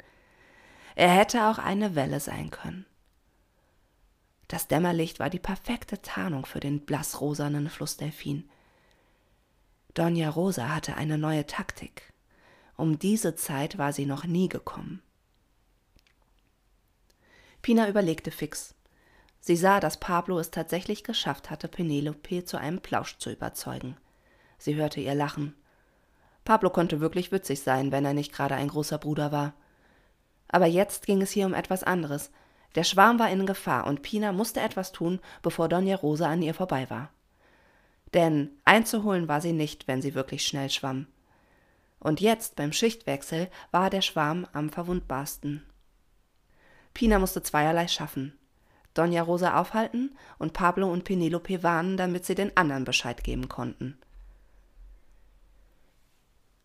Er 0.95 1.09
hätte 1.09 1.45
auch 1.47 1.59
eine 1.59 1.95
Welle 1.95 2.19
sein 2.19 2.49
können. 2.49 2.85
Das 4.47 4.67
Dämmerlicht 4.67 5.19
war 5.19 5.29
die 5.29 5.39
perfekte 5.39 6.01
Tarnung 6.01 6.45
für 6.45 6.59
den 6.59 6.85
blassrosanen 6.85 7.69
Flussdelfin. 7.69 8.49
Donja 9.93 10.29
Rosa 10.29 10.69
hatte 10.69 10.95
eine 10.95 11.17
neue 11.17 11.45
Taktik. 11.45 12.11
Um 12.75 12.97
diese 12.97 13.35
Zeit 13.35 13.77
war 13.77 13.93
sie 13.93 14.07
noch 14.07 14.25
nie 14.25 14.49
gekommen. 14.49 15.02
Pina 17.63 17.87
überlegte 17.87 18.29
fix. 18.29 18.75
Sie 19.39 19.55
sah, 19.55 19.79
dass 19.79 19.95
Pablo 19.95 20.37
es 20.37 20.51
tatsächlich 20.51 21.05
geschafft 21.05 21.49
hatte, 21.49 21.69
Penelope 21.69 22.43
zu 22.43 22.57
einem 22.57 22.81
Plausch 22.81 23.17
zu 23.19 23.31
überzeugen. 23.31 23.95
Sie 24.57 24.75
hörte 24.75 24.99
ihr 24.99 25.15
lachen. 25.15 25.55
Pablo 26.43 26.69
konnte 26.69 26.99
wirklich 26.99 27.31
witzig 27.31 27.61
sein, 27.61 27.93
wenn 27.93 28.03
er 28.03 28.13
nicht 28.13 28.33
gerade 28.33 28.55
ein 28.55 28.67
großer 28.67 28.97
Bruder 28.97 29.31
war. 29.31 29.53
Aber 30.49 30.65
jetzt 30.65 31.05
ging 31.05 31.21
es 31.21 31.31
hier 31.31 31.45
um 31.45 31.53
etwas 31.53 31.85
anderes. 31.85 32.31
Der 32.75 32.83
Schwarm 32.83 33.17
war 33.17 33.29
in 33.29 33.45
Gefahr 33.45 33.87
und 33.87 34.01
Pina 34.01 34.33
musste 34.33 34.59
etwas 34.59 34.91
tun, 34.91 35.21
bevor 35.41 35.69
Donja 35.69 35.95
Rosa 35.95 36.27
an 36.27 36.41
ihr 36.41 36.53
vorbei 36.53 36.89
war. 36.89 37.11
Denn 38.13 38.49
einzuholen 38.65 39.29
war 39.29 39.39
sie 39.39 39.53
nicht, 39.53 39.87
wenn 39.87 40.01
sie 40.01 40.15
wirklich 40.15 40.45
schnell 40.45 40.69
schwamm. 40.69 41.07
Und 42.01 42.19
jetzt 42.19 42.57
beim 42.57 42.73
Schichtwechsel 42.73 43.49
war 43.71 43.89
der 43.89 44.01
Schwarm 44.01 44.47
am 44.51 44.69
verwundbarsten. 44.69 45.65
Pina 46.93 47.19
musste 47.19 47.43
zweierlei 47.43 47.87
schaffen. 47.87 48.37
Donja 48.93 49.23
Rosa 49.23 49.59
aufhalten 49.59 50.15
und 50.37 50.53
Pablo 50.53 50.91
und 50.91 51.03
Penelope 51.03 51.63
warnen, 51.63 51.97
damit 51.97 52.25
sie 52.25 52.35
den 52.35 52.55
anderen 52.55 52.85
Bescheid 52.85 53.23
geben 53.23 53.49
konnten. 53.49 53.97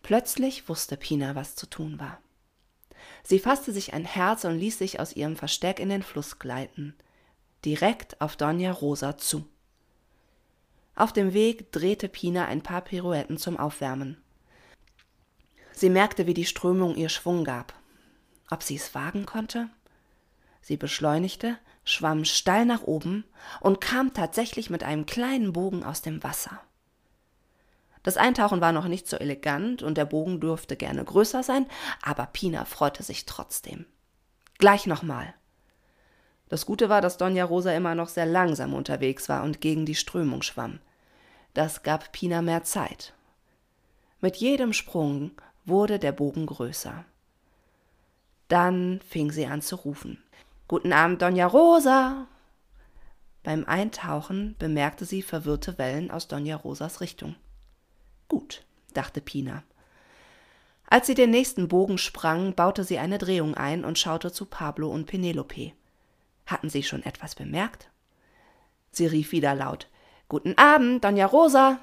Plötzlich 0.03 0.69
wusste 0.69 0.97
Pina, 0.97 1.35
was 1.35 1.57
zu 1.57 1.67
tun 1.67 1.99
war. 1.99 2.21
Sie 3.23 3.39
fasste 3.39 3.73
sich 3.73 3.95
ein 3.95 4.05
Herz 4.05 4.45
und 4.45 4.59
ließ 4.59 4.79
sich 4.79 5.01
aus 5.01 5.15
ihrem 5.15 5.37
Versteck 5.37 5.81
in 5.81 5.89
den 5.89 6.03
Fluss 6.03 6.39
gleiten, 6.39 6.95
direkt 7.65 8.21
auf 8.21 8.37
Donja 8.37 8.73
Rosa 8.73 9.17
zu. 9.19 9.47
Auf 10.95 11.13
dem 11.13 11.33
Weg 11.33 11.71
drehte 11.73 12.09
Pina 12.09 12.47
ein 12.47 12.63
paar 12.63 12.81
Pirouetten 12.81 13.39
zum 13.39 13.57
Aufwärmen. 13.57 14.21
Sie 15.73 15.91
merkte, 15.91 16.27
wie 16.27 16.35
die 16.35 16.45
Strömung 16.45 16.97
ihr 16.97 17.09
Schwung 17.09 17.45
gab. 17.45 17.73
Ob 18.51 18.63
sie 18.63 18.77
es 18.77 18.95
wagen 18.95 19.27
konnte? 19.27 19.71
Sie 20.69 20.77
beschleunigte, 20.77 21.57
schwamm 21.83 22.27
steil 22.27 22.67
nach 22.67 22.83
oben 22.83 23.25
und 23.63 23.81
kam 23.81 24.13
tatsächlich 24.13 24.69
mit 24.69 24.85
einem 24.85 25.07
kleinen 25.07 25.55
Bogen 25.55 25.83
aus 25.83 26.03
dem 26.03 26.23
Wasser. 26.23 26.61
Das 28.03 28.19
Eintauchen 28.19 28.61
war 28.61 28.73
noch 28.73 28.87
nicht 28.87 29.09
so 29.09 29.17
elegant 29.17 29.83
und 29.83 29.97
der 29.97 30.05
Bogen 30.05 30.41
dürfte 30.41 30.77
gerne 30.77 31.03
größer 31.03 31.43
sein, 31.43 31.65
aber 32.03 32.27
Pina 32.27 32.67
freute 32.67 33.03
sich 33.03 33.25
trotzdem. 33.25 33.87
Gleich 34.59 34.87
nochmal. 34.87 35.33
Das 36.51 36.67
Gute 36.67 36.91
war, 36.91 37.01
dass 37.01 37.17
Donja 37.17 37.47
Rosa 37.47 37.73
immer 37.73 37.95
noch 37.95 38.11
sehr 38.11 38.27
langsam 38.27 38.75
unterwegs 38.75 39.31
war 39.31 39.45
und 39.45 39.63
gegen 39.63 39.87
die 39.87 39.95
Strömung 39.95 40.43
schwamm. 40.43 40.81
Das 41.55 41.83
gab 41.83 42.13
Pina 42.13 42.43
mehr 42.43 42.63
Zeit. 42.63 43.15
Mit 44.21 44.37
jedem 44.37 44.75
Sprung 44.75 45.31
wurde 45.65 45.99
der 45.99 46.13
Bogen 46.13 46.45
größer. 46.45 47.07
Dann 48.49 49.01
fing 49.09 49.33
sie 49.33 49.47
an 49.47 49.63
zu 49.63 49.75
rufen. 49.77 50.23
Guten 50.69 50.93
Abend, 50.93 51.23
Donja 51.23 51.47
Rosa. 51.47 52.27
Beim 53.43 53.65
Eintauchen 53.65 54.55
bemerkte 54.59 55.07
sie 55.07 55.23
verwirrte 55.23 55.79
Wellen 55.79 56.11
aus 56.11 56.29
Donja 56.29 56.57
Rosas 56.57 57.01
Richtung. 57.01 57.37
Gut, 58.29 58.67
dachte 58.93 59.23
Pina. 59.23 59.63
Als 60.85 61.07
sie 61.07 61.15
den 61.15 61.31
nächsten 61.31 61.69
Bogen 61.69 61.97
sprang, 61.97 62.55
baute 62.55 62.85
sie 62.85 62.99
eine 62.99 63.17
Drehung 63.17 63.55
ein 63.55 63.83
und 63.83 63.99
schaute 63.99 64.31
zu 64.31 64.45
Pablo 64.45 64.91
und 64.91 65.07
Penelope. 65.07 65.73
Hatten 66.45 66.69
sie 66.69 66.83
schon 66.83 67.03
etwas 67.03 67.35
bemerkt? 67.35 67.89
Sie 68.91 69.07
rief 69.07 69.33
wieder 69.33 69.55
laut 69.55 69.89
Guten 70.29 70.59
Abend, 70.59 71.03
Donja 71.03 71.25
Rosa. 71.25 71.81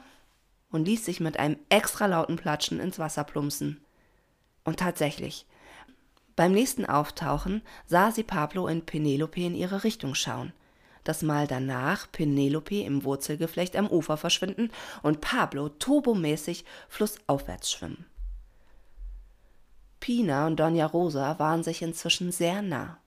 und 0.70 0.86
ließ 0.86 1.04
sich 1.06 1.20
mit 1.20 1.40
einem 1.40 1.58
extra 1.70 2.06
lauten 2.06 2.36
Platschen 2.36 2.80
ins 2.80 3.00
Wasser 3.00 3.24
plumpsen. 3.24 3.84
Und 4.64 4.78
tatsächlich, 4.78 5.48
beim 6.36 6.52
nächsten 6.52 6.86
Auftauchen 6.86 7.62
sah 7.86 8.12
sie 8.12 8.24
Pablo 8.24 8.66
und 8.66 8.86
Penelope 8.86 9.42
in 9.42 9.56
ihre 9.56 9.84
Richtung 9.84 10.16
schauen. 10.16 10.54
Das 11.06 11.22
Mal 11.22 11.48
danach 11.48 12.12
Penelope 12.12 12.82
im 12.82 13.04
Wurzelgeflecht 13.04 13.76
am 13.76 13.88
Ufer 13.88 14.18
verschwinden 14.18 14.72
und 15.04 15.22
Pablo 15.22 15.70
turbomäßig 15.70 16.66
flussaufwärts 16.90 17.72
schwimmen. 17.72 18.06
Pina 20.00 20.48
und 20.48 20.60
Dona 20.60 20.86
Rosa 20.86 21.40
waren 21.40 21.64
sich 21.64 21.82
inzwischen 21.82 22.32
sehr 22.32 22.62
nah. 22.62 22.98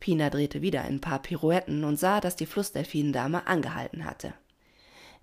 Pina 0.00 0.28
drehte 0.30 0.60
wieder 0.60 0.82
ein 0.82 1.00
paar 1.00 1.20
Pirouetten 1.20 1.84
und 1.84 1.98
sah, 1.98 2.20
dass 2.20 2.36
die 2.36 2.46
Flussdelfinendame 2.46 3.46
angehalten 3.46 4.04
hatte. 4.04 4.34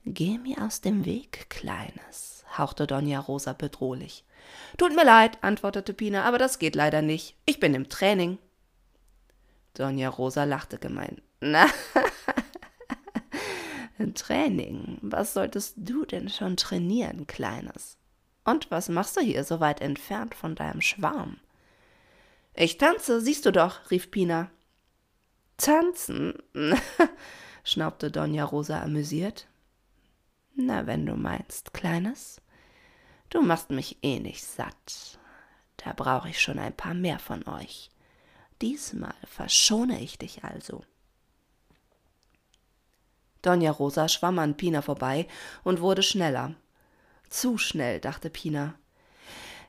Geh 0.06 0.38
mir 0.38 0.64
aus 0.64 0.82
dem 0.82 1.06
Weg, 1.06 1.50
Kleines, 1.50 2.46
hauchte 2.58 2.88
Dona 2.88 3.20
Rosa 3.20 3.54
bedrohlich. 3.54 4.24
Tut 4.78 4.96
mir 4.96 5.06
leid, 5.06 5.38
antwortete 5.42 5.94
Pina, 5.94 6.24
aber 6.24 6.38
das 6.38 6.60
geht 6.60 6.76
leider 6.76 7.02
nicht. 7.02 7.36
Ich 7.46 7.60
bin 7.60 7.74
im 7.74 7.90
Training. 7.90 8.38
Dona 9.74 10.10
Rosa 10.10 10.44
lachte 10.44 10.78
gemein. 10.78 11.22
Na, 11.42 11.68
Training. 14.16 14.98
Was 15.02 15.34
solltest 15.34 15.76
du 15.78 16.06
denn 16.06 16.30
schon 16.30 16.58
trainieren, 16.58 17.28
Kleines? 17.28 17.98
Und 18.44 18.72
was 18.72 18.90
machst 18.90 19.18
du 19.18 19.22
hier 19.22 19.44
so 19.44 19.60
weit 19.60 19.82
entfernt 19.82 20.36
von 20.36 20.56
deinem 20.56 20.82
Schwarm? 20.82 21.38
Ich 22.54 22.78
tanze, 22.78 23.22
siehst 23.22 23.46
du 23.46 23.52
doch, 23.52 23.92
rief 23.92 24.12
Pina. 24.12 24.50
Tanzen? 25.58 26.34
schnaubte 27.64 28.12
Donja 28.12 28.46
Rosa 28.46 28.82
amüsiert. 28.82 29.48
Na, 30.56 30.88
wenn 30.88 31.06
du 31.06 31.16
meinst, 31.16 31.74
Kleines. 31.74 32.42
Du 33.36 33.42
machst 33.42 33.70
mich 33.70 33.98
eh 34.02 34.22
nicht 34.22 34.46
satt. 34.46 35.20
Da 35.76 35.92
brauche 35.92 36.30
ich 36.30 36.40
schon 36.40 36.58
ein 36.58 36.74
paar 36.74 36.94
mehr 36.94 37.20
von 37.20 37.46
euch. 37.50 37.90
Diesmal 38.62 39.14
verschone 39.26 40.00
ich 40.00 40.18
dich 40.18 40.46
also. 40.46 40.86
Donja 43.42 43.72
Rosa 43.72 44.08
schwamm 44.08 44.40
an 44.40 44.56
Pina 44.56 44.82
vorbei 44.82 45.28
und 45.66 45.82
wurde 45.82 46.02
schneller. 46.02 46.56
Zu 47.28 47.58
schnell, 47.58 48.00
dachte 48.00 48.30
Pina. 48.30 48.76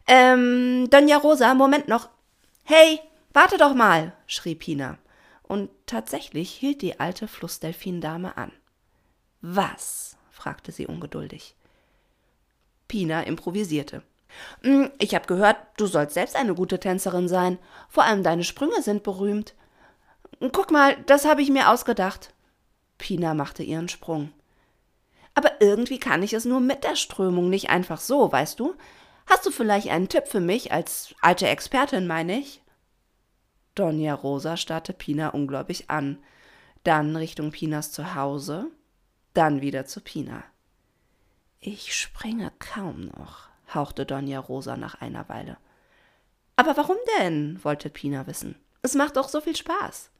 Ähm, 0.06 0.88
Donja 0.88 1.16
Rosa, 1.16 1.52
Moment 1.54 1.88
noch. 1.88 2.08
Hey, 2.62 3.00
warte 3.32 3.58
doch 3.58 3.74
mal, 3.74 4.12
schrie 4.28 4.54
Pina. 4.54 4.96
Und 5.42 5.70
tatsächlich 5.86 6.52
hielt 6.52 6.82
die 6.82 7.00
alte 7.00 7.26
Flussdelfindame 7.26 8.36
an. 8.36 8.52
Was? 9.40 10.16
fragte 10.30 10.70
sie 10.70 10.86
ungeduldig. 10.86 11.56
Pina 12.88 13.22
improvisierte. 13.22 14.02
Hm, 14.62 14.90
ich 14.98 15.14
habe 15.14 15.26
gehört, 15.26 15.56
du 15.76 15.86
sollst 15.86 16.14
selbst 16.14 16.36
eine 16.36 16.54
gute 16.54 16.78
Tänzerin 16.78 17.28
sein. 17.28 17.58
Vor 17.88 18.04
allem 18.04 18.22
deine 18.22 18.44
Sprünge 18.44 18.82
sind 18.82 19.02
berühmt. 19.02 19.54
Guck 20.52 20.70
mal, 20.70 20.96
das 21.06 21.24
habe 21.24 21.42
ich 21.42 21.50
mir 21.50 21.70
ausgedacht. 21.70 22.34
Pina 22.98 23.34
machte 23.34 23.62
ihren 23.62 23.88
Sprung. 23.88 24.32
Aber 25.34 25.60
irgendwie 25.60 25.98
kann 25.98 26.22
ich 26.22 26.32
es 26.32 26.44
nur 26.44 26.60
mit 26.60 26.84
der 26.84 26.96
Strömung, 26.96 27.50
nicht 27.50 27.68
einfach 27.68 28.00
so, 28.00 28.32
weißt 28.32 28.58
du? 28.58 28.74
Hast 29.26 29.44
du 29.44 29.50
vielleicht 29.50 29.90
einen 29.90 30.08
Tipp 30.08 30.28
für 30.28 30.40
mich, 30.40 30.72
als 30.72 31.14
alte 31.20 31.46
Expertin, 31.48 32.06
meine 32.06 32.38
ich? 32.38 32.62
Donja 33.74 34.14
Rosa 34.14 34.56
starrte 34.56 34.92
Pina 34.92 35.28
ungläubig 35.30 35.90
an, 35.90 36.18
dann 36.84 37.16
Richtung 37.16 37.50
Pinas 37.50 37.92
Zuhause, 37.92 38.70
dann 39.34 39.60
wieder 39.60 39.84
zu 39.84 40.00
Pina. 40.00 40.44
Ich 41.60 41.94
springe 41.94 42.52
kaum 42.58 43.06
noch, 43.16 43.48
hauchte 43.74 44.06
Donja 44.06 44.38
Rosa 44.38 44.76
nach 44.76 45.00
einer 45.00 45.28
Weile. 45.28 45.56
Aber 46.56 46.76
warum 46.76 46.96
denn? 47.18 47.62
wollte 47.64 47.90
Pina 47.90 48.26
wissen. 48.26 48.56
Es 48.82 48.94
macht 48.94 49.16
doch 49.16 49.28
so 49.28 49.40
viel 49.40 49.56
Spaß. 49.56 50.10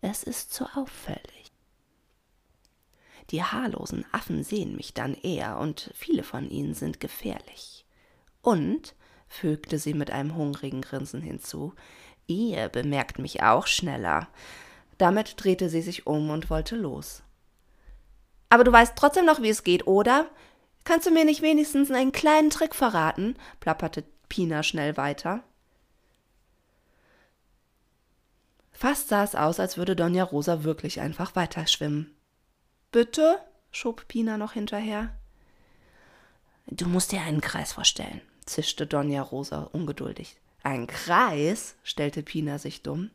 Es 0.00 0.22
ist 0.22 0.52
zu 0.52 0.64
auffällig. 0.76 1.50
Die 3.30 3.42
haarlosen 3.42 4.06
Affen 4.12 4.42
sehen 4.42 4.76
mich 4.76 4.94
dann 4.94 5.14
eher, 5.14 5.58
und 5.58 5.90
viele 5.94 6.22
von 6.22 6.48
ihnen 6.48 6.74
sind 6.74 7.00
gefährlich. 7.00 7.84
Und, 8.42 8.94
fügte 9.28 9.78
sie 9.78 9.94
mit 9.94 10.10
einem 10.10 10.34
hungrigen 10.34 10.80
Grinsen 10.80 11.20
hinzu, 11.20 11.74
ihr 12.26 12.68
bemerkt 12.68 13.18
mich 13.18 13.42
auch 13.42 13.66
schneller. 13.66 14.28
Damit 14.96 15.34
drehte 15.42 15.68
sie 15.68 15.82
sich 15.82 16.06
um 16.06 16.30
und 16.30 16.48
wollte 16.48 16.76
los. 16.76 17.22
Aber 18.48 18.64
du 18.64 18.72
weißt 18.72 18.96
trotzdem 18.96 19.26
noch, 19.26 19.42
wie 19.42 19.50
es 19.50 19.64
geht, 19.64 19.86
oder? 19.86 20.26
Kannst 20.84 21.06
du 21.06 21.10
mir 21.10 21.24
nicht 21.24 21.42
wenigstens 21.42 21.90
einen 21.90 22.12
kleinen 22.12 22.50
Trick 22.50 22.74
verraten? 22.74 23.36
plapperte 23.60 24.04
Pina 24.28 24.62
schnell 24.62 24.96
weiter. 24.96 25.42
Fast 28.72 29.08
sah 29.08 29.24
es 29.24 29.34
aus, 29.34 29.58
als 29.58 29.76
würde 29.76 29.96
Donja 29.96 30.22
Rosa 30.22 30.62
wirklich 30.62 31.00
einfach 31.00 31.34
weiterschwimmen. 31.34 32.14
Bitte? 32.92 33.40
schob 33.70 34.06
Pina 34.08 34.38
noch 34.38 34.52
hinterher. 34.52 35.12
Du 36.66 36.86
musst 36.86 37.12
dir 37.12 37.22
einen 37.22 37.40
Kreis 37.40 37.72
vorstellen, 37.72 38.20
zischte 38.46 38.86
Donja 38.86 39.22
Rosa 39.22 39.62
ungeduldig. 39.72 40.36
Ein 40.62 40.86
Kreis? 40.86 41.76
stellte 41.82 42.22
Pina 42.22 42.58
sich 42.58 42.82
dumm. 42.82 43.10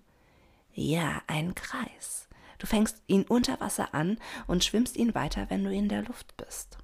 Ja, 0.74 1.22
ein 1.28 1.56
Kreis. 1.56 2.28
Du 2.58 2.68
fängst 2.68 3.02
ihn 3.08 3.24
unter 3.24 3.60
Wasser 3.60 3.94
an 3.94 4.18
und 4.48 4.64
schwimmst 4.64 4.98
ihn 4.98 5.16
weiter, 5.16 5.50
wenn 5.50 5.64
du 5.64 5.72
in 5.72 5.88
der 5.88 6.04
Luft 6.04 6.36
bist. 6.38 6.78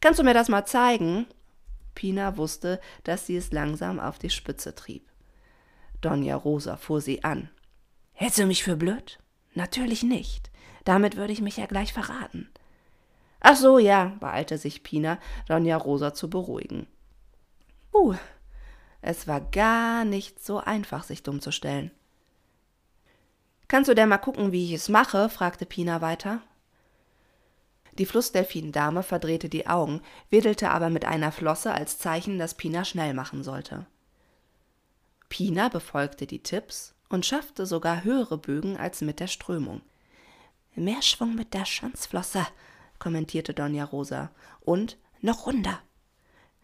Kannst 0.00 0.20
du 0.20 0.24
mir 0.24 0.34
das 0.34 0.48
mal 0.48 0.64
zeigen? 0.64 1.26
Pina 1.94 2.36
wusste, 2.36 2.80
dass 3.04 3.26
sie 3.26 3.36
es 3.36 3.52
langsam 3.52 3.98
auf 3.98 4.18
die 4.18 4.30
Spitze 4.30 4.74
trieb. 4.74 5.10
Donja 6.00 6.36
Rosa 6.36 6.76
fuhr 6.76 7.00
sie 7.00 7.24
an. 7.24 7.50
Hältst 8.12 8.38
du 8.38 8.46
mich 8.46 8.62
für 8.62 8.76
blöd? 8.76 9.18
Natürlich 9.54 10.02
nicht. 10.02 10.50
Damit 10.84 11.16
würde 11.16 11.32
ich 11.32 11.40
mich 11.40 11.56
ja 11.56 11.66
gleich 11.66 11.92
verraten. 11.92 12.48
Ach 13.40 13.56
so, 13.56 13.78
ja, 13.78 14.16
beeilte 14.20 14.58
sich 14.58 14.82
Pina, 14.82 15.18
Donja 15.46 15.76
Rosa 15.76 16.14
zu 16.14 16.30
beruhigen. 16.30 16.86
Uh, 17.92 18.14
es 19.00 19.26
war 19.26 19.40
gar 19.40 20.04
nicht 20.04 20.42
so 20.44 20.58
einfach, 20.58 21.04
sich 21.04 21.22
dumm 21.22 21.40
zu 21.40 21.52
stellen. 21.52 21.90
Kannst 23.68 23.88
du 23.88 23.94
denn 23.94 24.08
mal 24.08 24.18
gucken, 24.18 24.50
wie 24.50 24.64
ich 24.64 24.72
es 24.72 24.88
mache? 24.88 25.28
fragte 25.28 25.66
Pina 25.66 26.00
weiter. 26.00 26.42
Die 27.98 28.06
Flussdelfindame 28.06 29.02
verdrehte 29.02 29.48
die 29.48 29.66
Augen, 29.66 30.00
wedelte 30.30 30.70
aber 30.70 30.88
mit 30.88 31.04
einer 31.04 31.32
Flosse 31.32 31.72
als 31.72 31.98
Zeichen, 31.98 32.38
dass 32.38 32.54
Pina 32.54 32.84
schnell 32.84 33.12
machen 33.12 33.42
sollte. 33.42 33.86
Pina 35.28 35.68
befolgte 35.68 36.26
die 36.26 36.42
Tipps 36.42 36.94
und 37.08 37.26
schaffte 37.26 37.66
sogar 37.66 38.04
höhere 38.04 38.38
Bögen 38.38 38.76
als 38.76 39.00
mit 39.00 39.20
der 39.20 39.26
Strömung. 39.26 39.82
Mehr 40.74 41.02
Schwung 41.02 41.34
mit 41.34 41.54
der 41.54 41.64
Schanzflosse, 41.64 42.46
kommentierte 43.00 43.52
Donja 43.52 43.84
Rosa. 43.84 44.30
Und 44.60 44.96
noch 45.20 45.46
runder. 45.46 45.80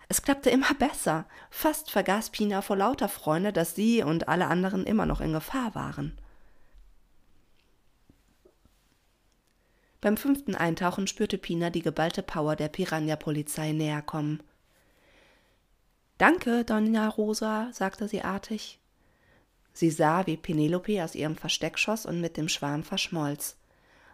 Es 0.08 0.22
klappte 0.22 0.50
immer 0.50 0.72
besser. 0.74 1.26
Fast 1.50 1.90
vergaß 1.90 2.30
Pina 2.30 2.62
vor 2.62 2.76
lauter 2.76 3.08
Freude, 3.08 3.52
dass 3.52 3.74
sie 3.74 4.02
und 4.02 4.28
alle 4.28 4.46
anderen 4.46 4.84
immer 4.84 5.06
noch 5.06 5.20
in 5.20 5.32
Gefahr 5.32 5.74
waren. 5.74 6.16
Beim 10.04 10.18
fünften 10.18 10.54
Eintauchen 10.54 11.06
spürte 11.06 11.38
Pina 11.38 11.70
die 11.70 11.80
geballte 11.80 12.22
Power 12.22 12.56
der 12.56 12.68
Piranha-Polizei 12.68 13.72
näher 13.72 14.02
kommen. 14.02 14.42
Danke, 16.18 16.62
Donna 16.62 17.08
Rosa, 17.08 17.70
sagte 17.72 18.06
sie 18.06 18.20
artig. 18.20 18.80
Sie 19.72 19.88
sah, 19.88 20.26
wie 20.26 20.36
Penelope 20.36 21.02
aus 21.02 21.14
ihrem 21.14 21.36
Versteck 21.36 21.78
schoss 21.78 22.04
und 22.04 22.20
mit 22.20 22.36
dem 22.36 22.50
Schwarm 22.50 22.82
verschmolz. 22.82 23.56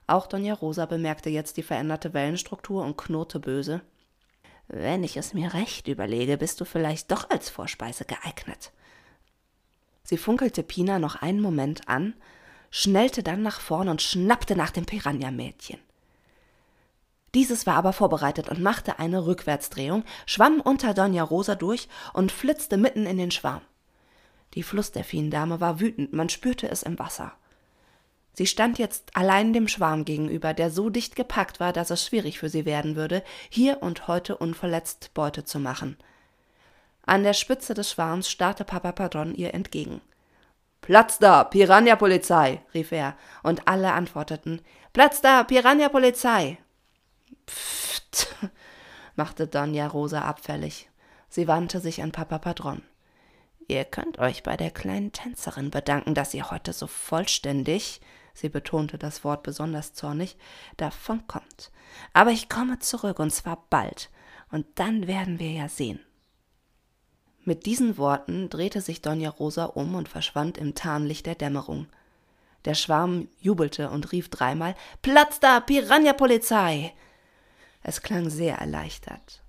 Auch 0.07 0.29
Donja 0.29 0.55
Rosa 0.55 0.87
bemerkte 0.87 1.29
jetzt 1.29 1.57
die 1.57 1.65
veränderte 1.65 2.15
Wellenstruktur 2.15 2.85
und 2.85 2.97
knurrte 2.97 3.41
böse. 3.41 3.81
Wenn 4.69 5.03
ich 5.03 5.17
es 5.17 5.35
mir 5.35 5.55
recht 5.55 5.89
überlege, 5.89 6.37
bist 6.37 6.61
du 6.61 6.65
vielleicht 6.65 7.11
doch 7.11 7.31
als 7.31 7.51
Vorspeise 7.51 8.05
geeignet. 8.05 8.71
Sie 10.05 10.19
funkelte 10.19 10.63
Pina 10.63 11.01
noch 11.01 11.17
einen 11.17 11.41
Moment 11.41 11.89
an, 11.89 12.15
schnellte 12.71 13.23
dann 13.23 13.43
nach 13.43 13.61
vorn 13.61 13.89
und 13.89 14.03
schnappte 14.03 14.57
nach 14.57 14.71
dem 14.71 14.87
Piranha-Mädchen. 14.87 15.79
Dieses 17.35 17.67
war 17.67 17.77
aber 17.77 17.93
vorbereitet 17.93 18.49
und 18.49 18.61
machte 18.61 18.99
eine 18.99 19.27
Rückwärtsdrehung, 19.27 20.05
schwamm 20.27 20.61
unter 20.61 20.95
Donja 20.95 21.23
Rosa 21.23 21.55
durch 21.55 21.89
und 22.13 22.33
flitzte 22.33 22.77
mitten 22.77 23.07
in 23.07 23.19
den 23.19 23.31
Schwarm. 23.31 23.63
Die 24.55 24.65
Flussdelfindame 24.65 25.61
war 25.61 25.79
wütend, 25.79 26.13
man 26.13 26.29
spürte 26.29 26.69
es 26.69 26.83
im 26.83 26.99
Wasser. 26.99 27.33
Sie 28.33 28.47
stand 28.47 28.79
jetzt 28.79 29.17
allein 29.17 29.53
dem 29.53 29.69
Schwarm 29.69 30.05
gegenüber, 30.05 30.55
der 30.55 30.71
so 30.71 30.91
dicht 30.91 31.15
gepackt 31.15 31.61
war, 31.61 31.73
dass 31.73 31.91
es 31.91 32.07
schwierig 32.07 32.39
für 32.39 32.49
sie 32.49 32.65
werden 32.65 32.97
würde, 32.97 33.23
hier 33.49 33.83
und 33.83 34.09
heute 34.09 34.37
unverletzt 34.37 35.13
Beute 35.15 35.45
zu 35.45 35.61
machen. 35.61 35.97
An 37.05 37.23
der 37.23 37.35
Spitze 37.35 37.75
des 37.75 37.91
Schwarms 37.91 38.31
starrte 38.31 38.65
Papa 38.65 38.93
Padron 38.93 39.35
ihr 39.35 39.55
entgegen. 39.55 40.01
Platz 40.81 41.19
da, 41.19 41.45
Piranha-Polizei, 41.45 42.63
rief 42.75 42.93
er, 42.93 43.17
und 43.43 43.69
alle 43.69 43.93
antworteten 43.93 44.61
Platz 44.93 45.21
da, 45.21 45.45
Piranha-Polizei. 45.45 46.59
Pfft, 47.47 48.35
machte 49.17 49.47
Donja 49.47 49.87
Rosa 49.87 50.23
abfällig. 50.23 50.89
Sie 51.29 51.47
wandte 51.47 51.81
sich 51.81 52.03
an 52.03 52.13
Papa 52.13 52.39
Padron. 52.39 52.83
Ihr 53.69 53.85
könnt 53.85 54.19
euch 54.19 54.43
bei 54.43 54.57
der 54.57 54.73
kleinen 54.73 55.13
Tänzerin 55.13 55.71
bedanken, 55.71 56.15
dass 56.15 56.35
ihr 56.35 56.51
heute 56.51 56.73
so 56.73 56.89
vollständig, 56.89 58.01
sie 58.35 58.49
betonte 58.49 58.99
das 58.99 59.23
Wort 59.23 59.45
besonders 59.45 59.95
zornig, 59.95 60.37
davonkommt. 60.77 61.71
Aber 62.13 62.31
ich 62.31 62.49
komme 62.49 62.81
zurück, 62.81 63.21
und 63.21 63.31
zwar 63.31 63.65
bald, 63.71 64.11
und 64.51 64.67
dann 64.75 65.07
werden 65.07 65.39
wir 65.39 65.53
ja 65.53 65.69
sehen. 65.69 66.01
Mit 67.45 67.67
diesen 67.67 67.97
Worten 67.97 68.51
drehte 68.51 68.81
sich 68.81 69.01
Donja 69.01 69.31
Rosa 69.31 69.65
um 69.65 69.95
und 69.95 70.09
verschwand 70.09 70.59
im 70.59 70.75
Tarnlicht 70.75 71.27
der 71.27 71.35
Dämmerung. 71.35 71.87
Der 72.67 72.75
Schwarm 72.75 73.29
jubelte 73.41 73.91
und 73.91 74.13
rief 74.13 74.29
dreimal 74.29 74.75
Platz 75.01 75.41
da, 75.41 75.61
Piranha-Polizei. 75.61 76.93
Es 77.83 78.03
klang 78.03 78.29
sehr 78.29 78.57
erleichtert. 78.59 79.43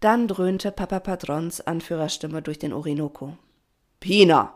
Dann 0.00 0.26
dröhnte 0.26 0.72
Papa 0.72 0.98
Patrons 0.98 1.60
Anführerstimme 1.60 2.42
durch 2.42 2.58
den 2.58 2.72
Orinoco. 2.72 3.36
Pina! 4.00 4.54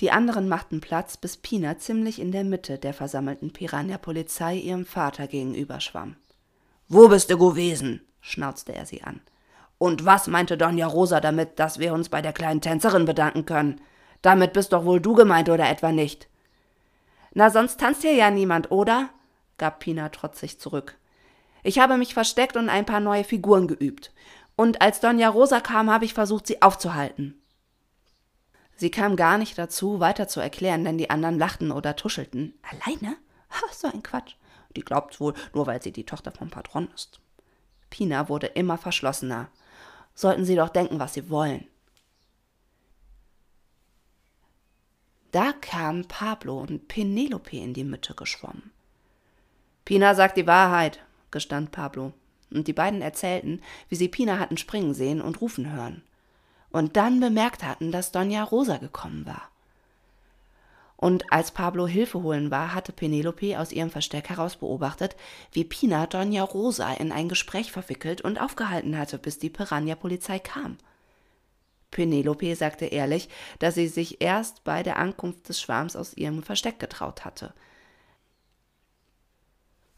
Die 0.00 0.10
anderen 0.10 0.46
machten 0.46 0.82
Platz, 0.82 1.16
bis 1.16 1.38
Pina 1.38 1.78
ziemlich 1.78 2.20
in 2.20 2.30
der 2.30 2.44
Mitte 2.44 2.78
der 2.78 2.92
versammelten 2.92 3.52
Piranha-Polizei 3.52 4.56
ihrem 4.56 4.84
Vater 4.84 5.26
gegenüber 5.26 5.80
schwamm. 5.80 6.16
Wo 6.86 7.08
bist 7.08 7.30
du 7.30 7.38
gewesen? 7.38 8.02
schnauzte 8.20 8.74
er 8.74 8.84
sie 8.84 9.02
an. 9.02 9.22
Und 9.78 10.04
was 10.04 10.26
meinte 10.26 10.56
Donja 10.56 10.86
Rosa 10.86 11.20
damit, 11.20 11.58
dass 11.58 11.78
wir 11.78 11.92
uns 11.92 12.08
bei 12.08 12.22
der 12.22 12.32
kleinen 12.32 12.60
Tänzerin 12.60 13.04
bedanken 13.04 13.44
können? 13.44 13.80
Damit 14.22 14.52
bist 14.52 14.72
doch 14.72 14.84
wohl 14.84 15.00
du 15.00 15.14
gemeint, 15.14 15.48
oder 15.48 15.68
etwa 15.68 15.92
nicht? 15.92 16.28
Na, 17.34 17.50
sonst 17.50 17.78
tanzt 17.78 18.02
hier 18.02 18.14
ja 18.14 18.30
niemand, 18.30 18.70
oder? 18.70 19.10
gab 19.58 19.80
Pina 19.80 20.08
trotzig 20.08 20.58
zurück. 20.58 20.96
Ich 21.62 21.78
habe 21.78 21.96
mich 21.96 22.14
versteckt 22.14 22.56
und 22.56 22.68
ein 22.68 22.86
paar 22.86 23.00
neue 23.00 23.24
Figuren 23.24 23.68
geübt. 23.68 24.12
Und 24.54 24.80
als 24.80 25.00
Donja 25.00 25.28
Rosa 25.28 25.60
kam, 25.60 25.90
habe 25.90 26.04
ich 26.04 26.14
versucht, 26.14 26.46
sie 26.46 26.62
aufzuhalten. 26.62 27.42
Sie 28.76 28.90
kam 28.90 29.16
gar 29.16 29.38
nicht 29.38 29.58
dazu, 29.58 30.00
weiter 30.00 30.28
zu 30.28 30.40
erklären, 30.40 30.84
denn 30.84 30.98
die 30.98 31.10
anderen 31.10 31.38
lachten 31.38 31.72
oder 31.72 31.96
tuschelten. 31.96 32.54
Alleine? 32.62 33.16
Ha, 33.50 33.72
so 33.72 33.88
ein 33.88 34.02
Quatsch. 34.02 34.34
Die 34.76 34.82
glaubt 34.82 35.18
wohl, 35.20 35.34
nur 35.54 35.66
weil 35.66 35.82
sie 35.82 35.92
die 35.92 36.04
Tochter 36.04 36.30
vom 36.30 36.50
Patron 36.50 36.88
ist. 36.94 37.20
Pina 37.88 38.28
wurde 38.28 38.48
immer 38.48 38.76
verschlossener. 38.76 39.48
Sollten 40.16 40.44
sie 40.44 40.56
doch 40.56 40.70
denken, 40.70 40.98
was 40.98 41.14
sie 41.14 41.30
wollen. 41.30 41.68
Da 45.30 45.52
kamen 45.52 46.08
Pablo 46.08 46.58
und 46.58 46.88
Penelope 46.88 47.56
in 47.56 47.74
die 47.74 47.84
Mitte 47.84 48.14
geschwommen. 48.14 48.72
Pina 49.84 50.14
sagt 50.14 50.36
die 50.36 50.46
Wahrheit, 50.46 51.00
gestand 51.30 51.70
Pablo, 51.70 52.12
und 52.50 52.66
die 52.66 52.72
beiden 52.72 53.02
erzählten, 53.02 53.60
wie 53.88 53.96
sie 53.96 54.08
Pina 54.08 54.38
hatten 54.38 54.56
springen 54.56 54.94
sehen 54.94 55.20
und 55.20 55.40
rufen 55.40 55.70
hören, 55.70 56.02
und 56.70 56.96
dann 56.96 57.20
bemerkt 57.20 57.62
hatten, 57.62 57.92
dass 57.92 58.12
Donja 58.12 58.42
Rosa 58.42 58.78
gekommen 58.78 59.26
war. 59.26 59.50
Und 60.96 61.30
als 61.30 61.50
Pablo 61.50 61.86
Hilfe 61.86 62.22
holen 62.22 62.50
war, 62.50 62.74
hatte 62.74 62.92
Penelope 62.92 63.58
aus 63.58 63.72
ihrem 63.72 63.90
Versteck 63.90 64.30
heraus 64.30 64.56
beobachtet, 64.56 65.14
wie 65.52 65.64
Pina 65.64 66.06
Donja 66.06 66.42
Rosa 66.42 66.92
in 66.94 67.12
ein 67.12 67.28
Gespräch 67.28 67.70
verwickelt 67.70 68.22
und 68.22 68.40
aufgehalten 68.40 68.96
hatte, 68.96 69.18
bis 69.18 69.38
die 69.38 69.50
Piranha-Polizei 69.50 70.38
kam. 70.38 70.78
Penelope 71.90 72.56
sagte 72.56 72.86
ehrlich, 72.86 73.28
dass 73.58 73.74
sie 73.74 73.88
sich 73.88 74.22
erst 74.22 74.64
bei 74.64 74.82
der 74.82 74.96
Ankunft 74.96 75.48
des 75.48 75.60
Schwarms 75.60 75.96
aus 75.96 76.16
ihrem 76.16 76.42
Versteck 76.42 76.78
getraut 76.78 77.24
hatte– 77.24 77.52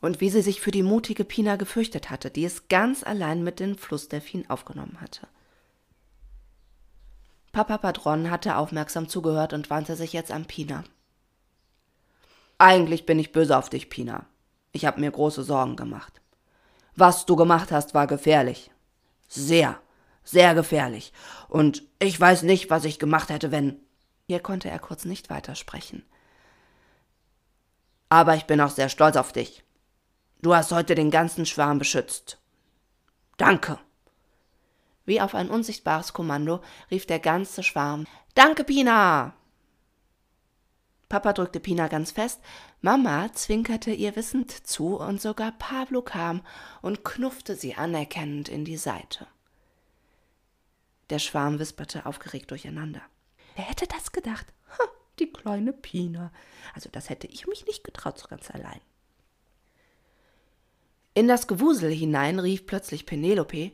und 0.00 0.20
wie 0.20 0.30
sie 0.30 0.42
sich 0.42 0.60
für 0.60 0.70
die 0.70 0.82
mutige 0.82 1.24
Pina 1.24 1.56
gefürchtet 1.56 2.10
hatte, 2.10 2.30
die 2.30 2.44
es 2.44 2.68
ganz 2.68 3.02
allein 3.02 3.42
mit 3.42 3.60
den 3.60 3.76
Flussdelfinen 3.76 4.48
aufgenommen 4.48 5.00
hatte. 5.00 5.26
Papa 7.58 7.78
Padron 7.78 8.30
hatte 8.30 8.54
aufmerksam 8.54 9.08
zugehört 9.08 9.52
und 9.52 9.68
wandte 9.68 9.96
sich 9.96 10.12
jetzt 10.12 10.30
an 10.30 10.44
Pina. 10.44 10.84
Eigentlich 12.56 13.04
bin 13.04 13.18
ich 13.18 13.32
böse 13.32 13.58
auf 13.58 13.68
dich, 13.68 13.90
Pina. 13.90 14.26
Ich 14.70 14.84
habe 14.84 15.00
mir 15.00 15.10
große 15.10 15.42
Sorgen 15.42 15.74
gemacht. 15.74 16.20
Was 16.94 17.26
du 17.26 17.34
gemacht 17.34 17.72
hast, 17.72 17.94
war 17.94 18.06
gefährlich. 18.06 18.70
Sehr, 19.26 19.80
sehr 20.22 20.54
gefährlich. 20.54 21.12
Und 21.48 21.82
ich 21.98 22.20
weiß 22.20 22.44
nicht, 22.44 22.70
was 22.70 22.84
ich 22.84 23.00
gemacht 23.00 23.28
hätte, 23.28 23.50
wenn. 23.50 23.80
Hier 24.28 24.38
konnte 24.38 24.70
er 24.70 24.78
kurz 24.78 25.04
nicht 25.04 25.28
weitersprechen. 25.28 26.04
Aber 28.08 28.36
ich 28.36 28.44
bin 28.44 28.60
auch 28.60 28.70
sehr 28.70 28.88
stolz 28.88 29.16
auf 29.16 29.32
dich. 29.32 29.64
Du 30.42 30.54
hast 30.54 30.70
heute 30.70 30.94
den 30.94 31.10
ganzen 31.10 31.44
Schwarm 31.44 31.80
beschützt. 31.80 32.38
Danke. 33.36 33.80
Wie 35.08 35.22
auf 35.22 35.34
ein 35.34 35.48
unsichtbares 35.48 36.12
Kommando 36.12 36.60
rief 36.90 37.06
der 37.06 37.18
ganze 37.18 37.62
Schwarm 37.62 38.06
Danke, 38.34 38.62
Pina. 38.62 39.32
Papa 41.08 41.32
drückte 41.32 41.60
Pina 41.60 41.88
ganz 41.88 42.10
fest, 42.10 42.42
Mama 42.82 43.32
zwinkerte 43.32 43.90
ihr 43.90 44.16
wissend 44.16 44.50
zu, 44.66 44.98
und 44.98 45.22
sogar 45.22 45.52
Pablo 45.52 46.02
kam 46.02 46.42
und 46.82 47.04
knuffte 47.04 47.56
sie 47.56 47.74
anerkennend 47.74 48.50
in 48.50 48.66
die 48.66 48.76
Seite. 48.76 49.26
Der 51.08 51.20
Schwarm 51.20 51.58
wisperte 51.58 52.04
aufgeregt 52.04 52.50
durcheinander. 52.50 53.00
Wer 53.56 53.64
hätte 53.64 53.86
das 53.86 54.12
gedacht? 54.12 54.46
Ha, 54.78 54.84
die 55.18 55.32
kleine 55.32 55.72
Pina. 55.72 56.32
Also 56.74 56.90
das 56.92 57.08
hätte 57.08 57.28
ich 57.28 57.46
mich 57.46 57.64
nicht 57.64 57.82
getraut, 57.82 58.18
so 58.18 58.28
ganz 58.28 58.50
allein. 58.50 58.82
In 61.14 61.28
das 61.28 61.46
Gewusel 61.46 61.90
hinein 61.90 62.38
rief 62.38 62.66
plötzlich 62.66 63.06
Penelope 63.06 63.72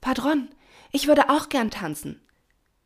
Padron, 0.00 0.50
ich 0.94 1.08
würde 1.08 1.28
auch 1.28 1.48
gern 1.48 1.72
tanzen. 1.72 2.22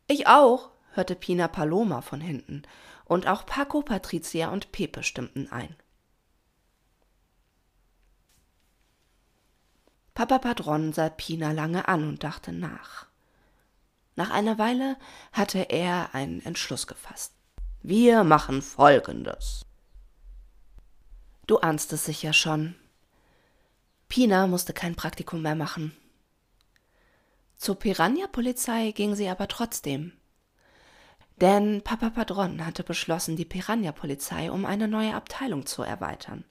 Ich 0.07 0.25
auch, 0.25 0.71
hörte 0.93 1.15
Pina 1.15 1.47
Paloma 1.47 2.01
von 2.01 2.19
hinten, 2.19 2.63
und 3.05 3.27
auch 3.27 3.45
Paco, 3.45 3.83
Patricia 3.83 4.49
und 4.49 4.71
Pepe 4.71 5.03
stimmten 5.03 5.51
ein. 5.51 5.75
Papa 10.15 10.39
Padron 10.39 10.91
sah 10.91 11.09
Pina 11.09 11.51
lange 11.51 11.87
an 11.87 12.09
und 12.09 12.23
dachte 12.23 12.51
nach. 12.51 13.05
Nach 14.15 14.31
einer 14.31 14.57
Weile 14.57 14.97
hatte 15.31 15.69
er 15.69 16.15
einen 16.15 16.41
Entschluss 16.41 16.87
gefasst. 16.87 17.35
Wir 17.83 18.23
machen 18.23 18.63
Folgendes. 18.63 19.67
Du 21.45 21.59
ahnst 21.59 21.93
es 21.93 22.05
sicher 22.05 22.33
schon, 22.33 22.75
Pina 24.07 24.47
musste 24.47 24.73
kein 24.73 24.95
Praktikum 24.95 25.43
mehr 25.43 25.53
machen. 25.55 25.95
Zur 27.59 27.77
Piranha-Polizei 27.77 28.93
ging 28.93 29.15
sie 29.15 29.27
aber 29.27 29.49
trotzdem. 29.49 30.13
Denn 31.41 31.81
Papa 31.81 32.09
Padron 32.09 32.65
hatte 32.65 32.85
beschlossen, 32.85 33.35
die 33.35 33.43
Piranha-Polizei 33.43 34.49
um 34.49 34.63
eine 34.63 34.87
neue 34.87 35.13
Abteilung 35.13 35.65
zu 35.65 35.83
erweitern. 35.83 36.45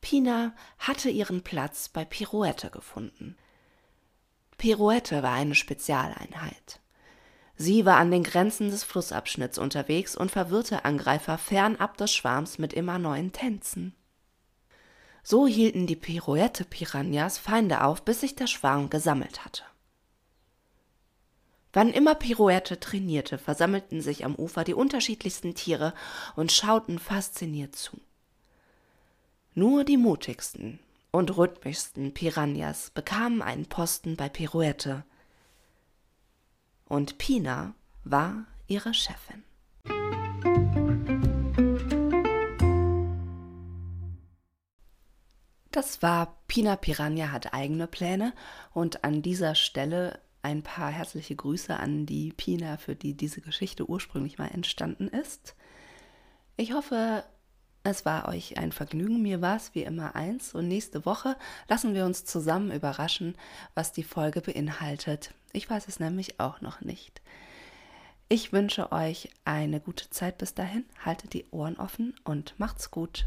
Pina 0.00 0.54
hatte 0.78 1.10
ihren 1.10 1.42
Platz 1.42 1.90
bei 1.90 2.06
Pirouette 2.06 2.70
gefunden. 2.70 3.36
Pirouette 4.56 5.22
war 5.22 5.34
eine 5.34 5.54
Spezialeinheit. 5.54 6.80
Sie 7.56 7.84
war 7.84 7.98
an 7.98 8.10
den 8.10 8.22
Grenzen 8.22 8.70
des 8.70 8.84
Flussabschnitts 8.84 9.58
unterwegs 9.58 10.16
und 10.16 10.30
verwirrte 10.30 10.86
Angreifer 10.86 11.36
fernab 11.36 11.98
des 11.98 12.10
Schwarms 12.10 12.56
mit 12.56 12.72
immer 12.72 12.98
neuen 12.98 13.32
Tänzen. 13.32 13.94
So 15.22 15.46
hielten 15.46 15.86
die 15.86 15.96
Pirouette-Piranhas 15.96 17.36
Feinde 17.36 17.84
auf, 17.84 18.02
bis 18.02 18.20
sich 18.20 18.34
der 18.34 18.46
Schwarm 18.46 18.88
gesammelt 18.88 19.44
hatte. 19.44 19.64
Wann 21.74 21.92
immer 21.92 22.14
Pirouette 22.14 22.78
trainierte, 22.78 23.36
versammelten 23.36 24.00
sich 24.00 24.24
am 24.24 24.36
Ufer 24.36 24.62
die 24.62 24.74
unterschiedlichsten 24.74 25.56
Tiere 25.56 25.92
und 26.36 26.52
schauten 26.52 27.00
fasziniert 27.00 27.74
zu. 27.74 28.00
Nur 29.54 29.82
die 29.82 29.96
mutigsten 29.96 30.78
und 31.10 31.36
rhythmischsten 31.36 32.14
Piranhas 32.14 32.90
bekamen 32.90 33.42
einen 33.42 33.66
Posten 33.66 34.16
bei 34.16 34.28
Pirouette. 34.28 35.04
Und 36.86 37.18
Pina 37.18 37.74
war 38.04 38.46
ihre 38.68 38.94
Chefin. 38.94 39.42
Das 45.72 46.02
war 46.02 46.38
Pina 46.46 46.76
Piranha 46.76 47.32
hat 47.32 47.52
eigene 47.52 47.88
Pläne 47.88 48.32
und 48.72 49.02
an 49.02 49.22
dieser 49.22 49.56
Stelle 49.56 50.20
ein 50.44 50.62
paar 50.62 50.90
herzliche 50.90 51.34
Grüße 51.34 51.76
an 51.76 52.06
die 52.06 52.32
Pina, 52.32 52.76
für 52.76 52.94
die 52.94 53.14
diese 53.14 53.40
Geschichte 53.40 53.88
ursprünglich 53.88 54.38
mal 54.38 54.48
entstanden 54.48 55.08
ist. 55.08 55.54
Ich 56.56 56.72
hoffe, 56.72 57.24
es 57.82 58.04
war 58.04 58.28
euch 58.28 58.58
ein 58.58 58.72
Vergnügen, 58.72 59.22
mir 59.22 59.40
war 59.40 59.56
es 59.56 59.74
wie 59.74 59.82
immer 59.82 60.14
eins 60.14 60.54
und 60.54 60.68
nächste 60.68 61.04
Woche 61.04 61.36
lassen 61.68 61.94
wir 61.94 62.04
uns 62.04 62.24
zusammen 62.24 62.70
überraschen, 62.70 63.36
was 63.74 63.92
die 63.92 64.04
Folge 64.04 64.40
beinhaltet. 64.40 65.34
Ich 65.52 65.68
weiß 65.68 65.88
es 65.88 65.98
nämlich 65.98 66.40
auch 66.40 66.60
noch 66.60 66.80
nicht. 66.80 67.22
Ich 68.28 68.52
wünsche 68.52 68.92
euch 68.92 69.30
eine 69.44 69.80
gute 69.80 70.08
Zeit 70.10 70.38
bis 70.38 70.54
dahin, 70.54 70.84
haltet 71.04 71.34
die 71.34 71.46
Ohren 71.50 71.76
offen 71.76 72.14
und 72.24 72.54
macht's 72.58 72.90
gut. 72.90 73.26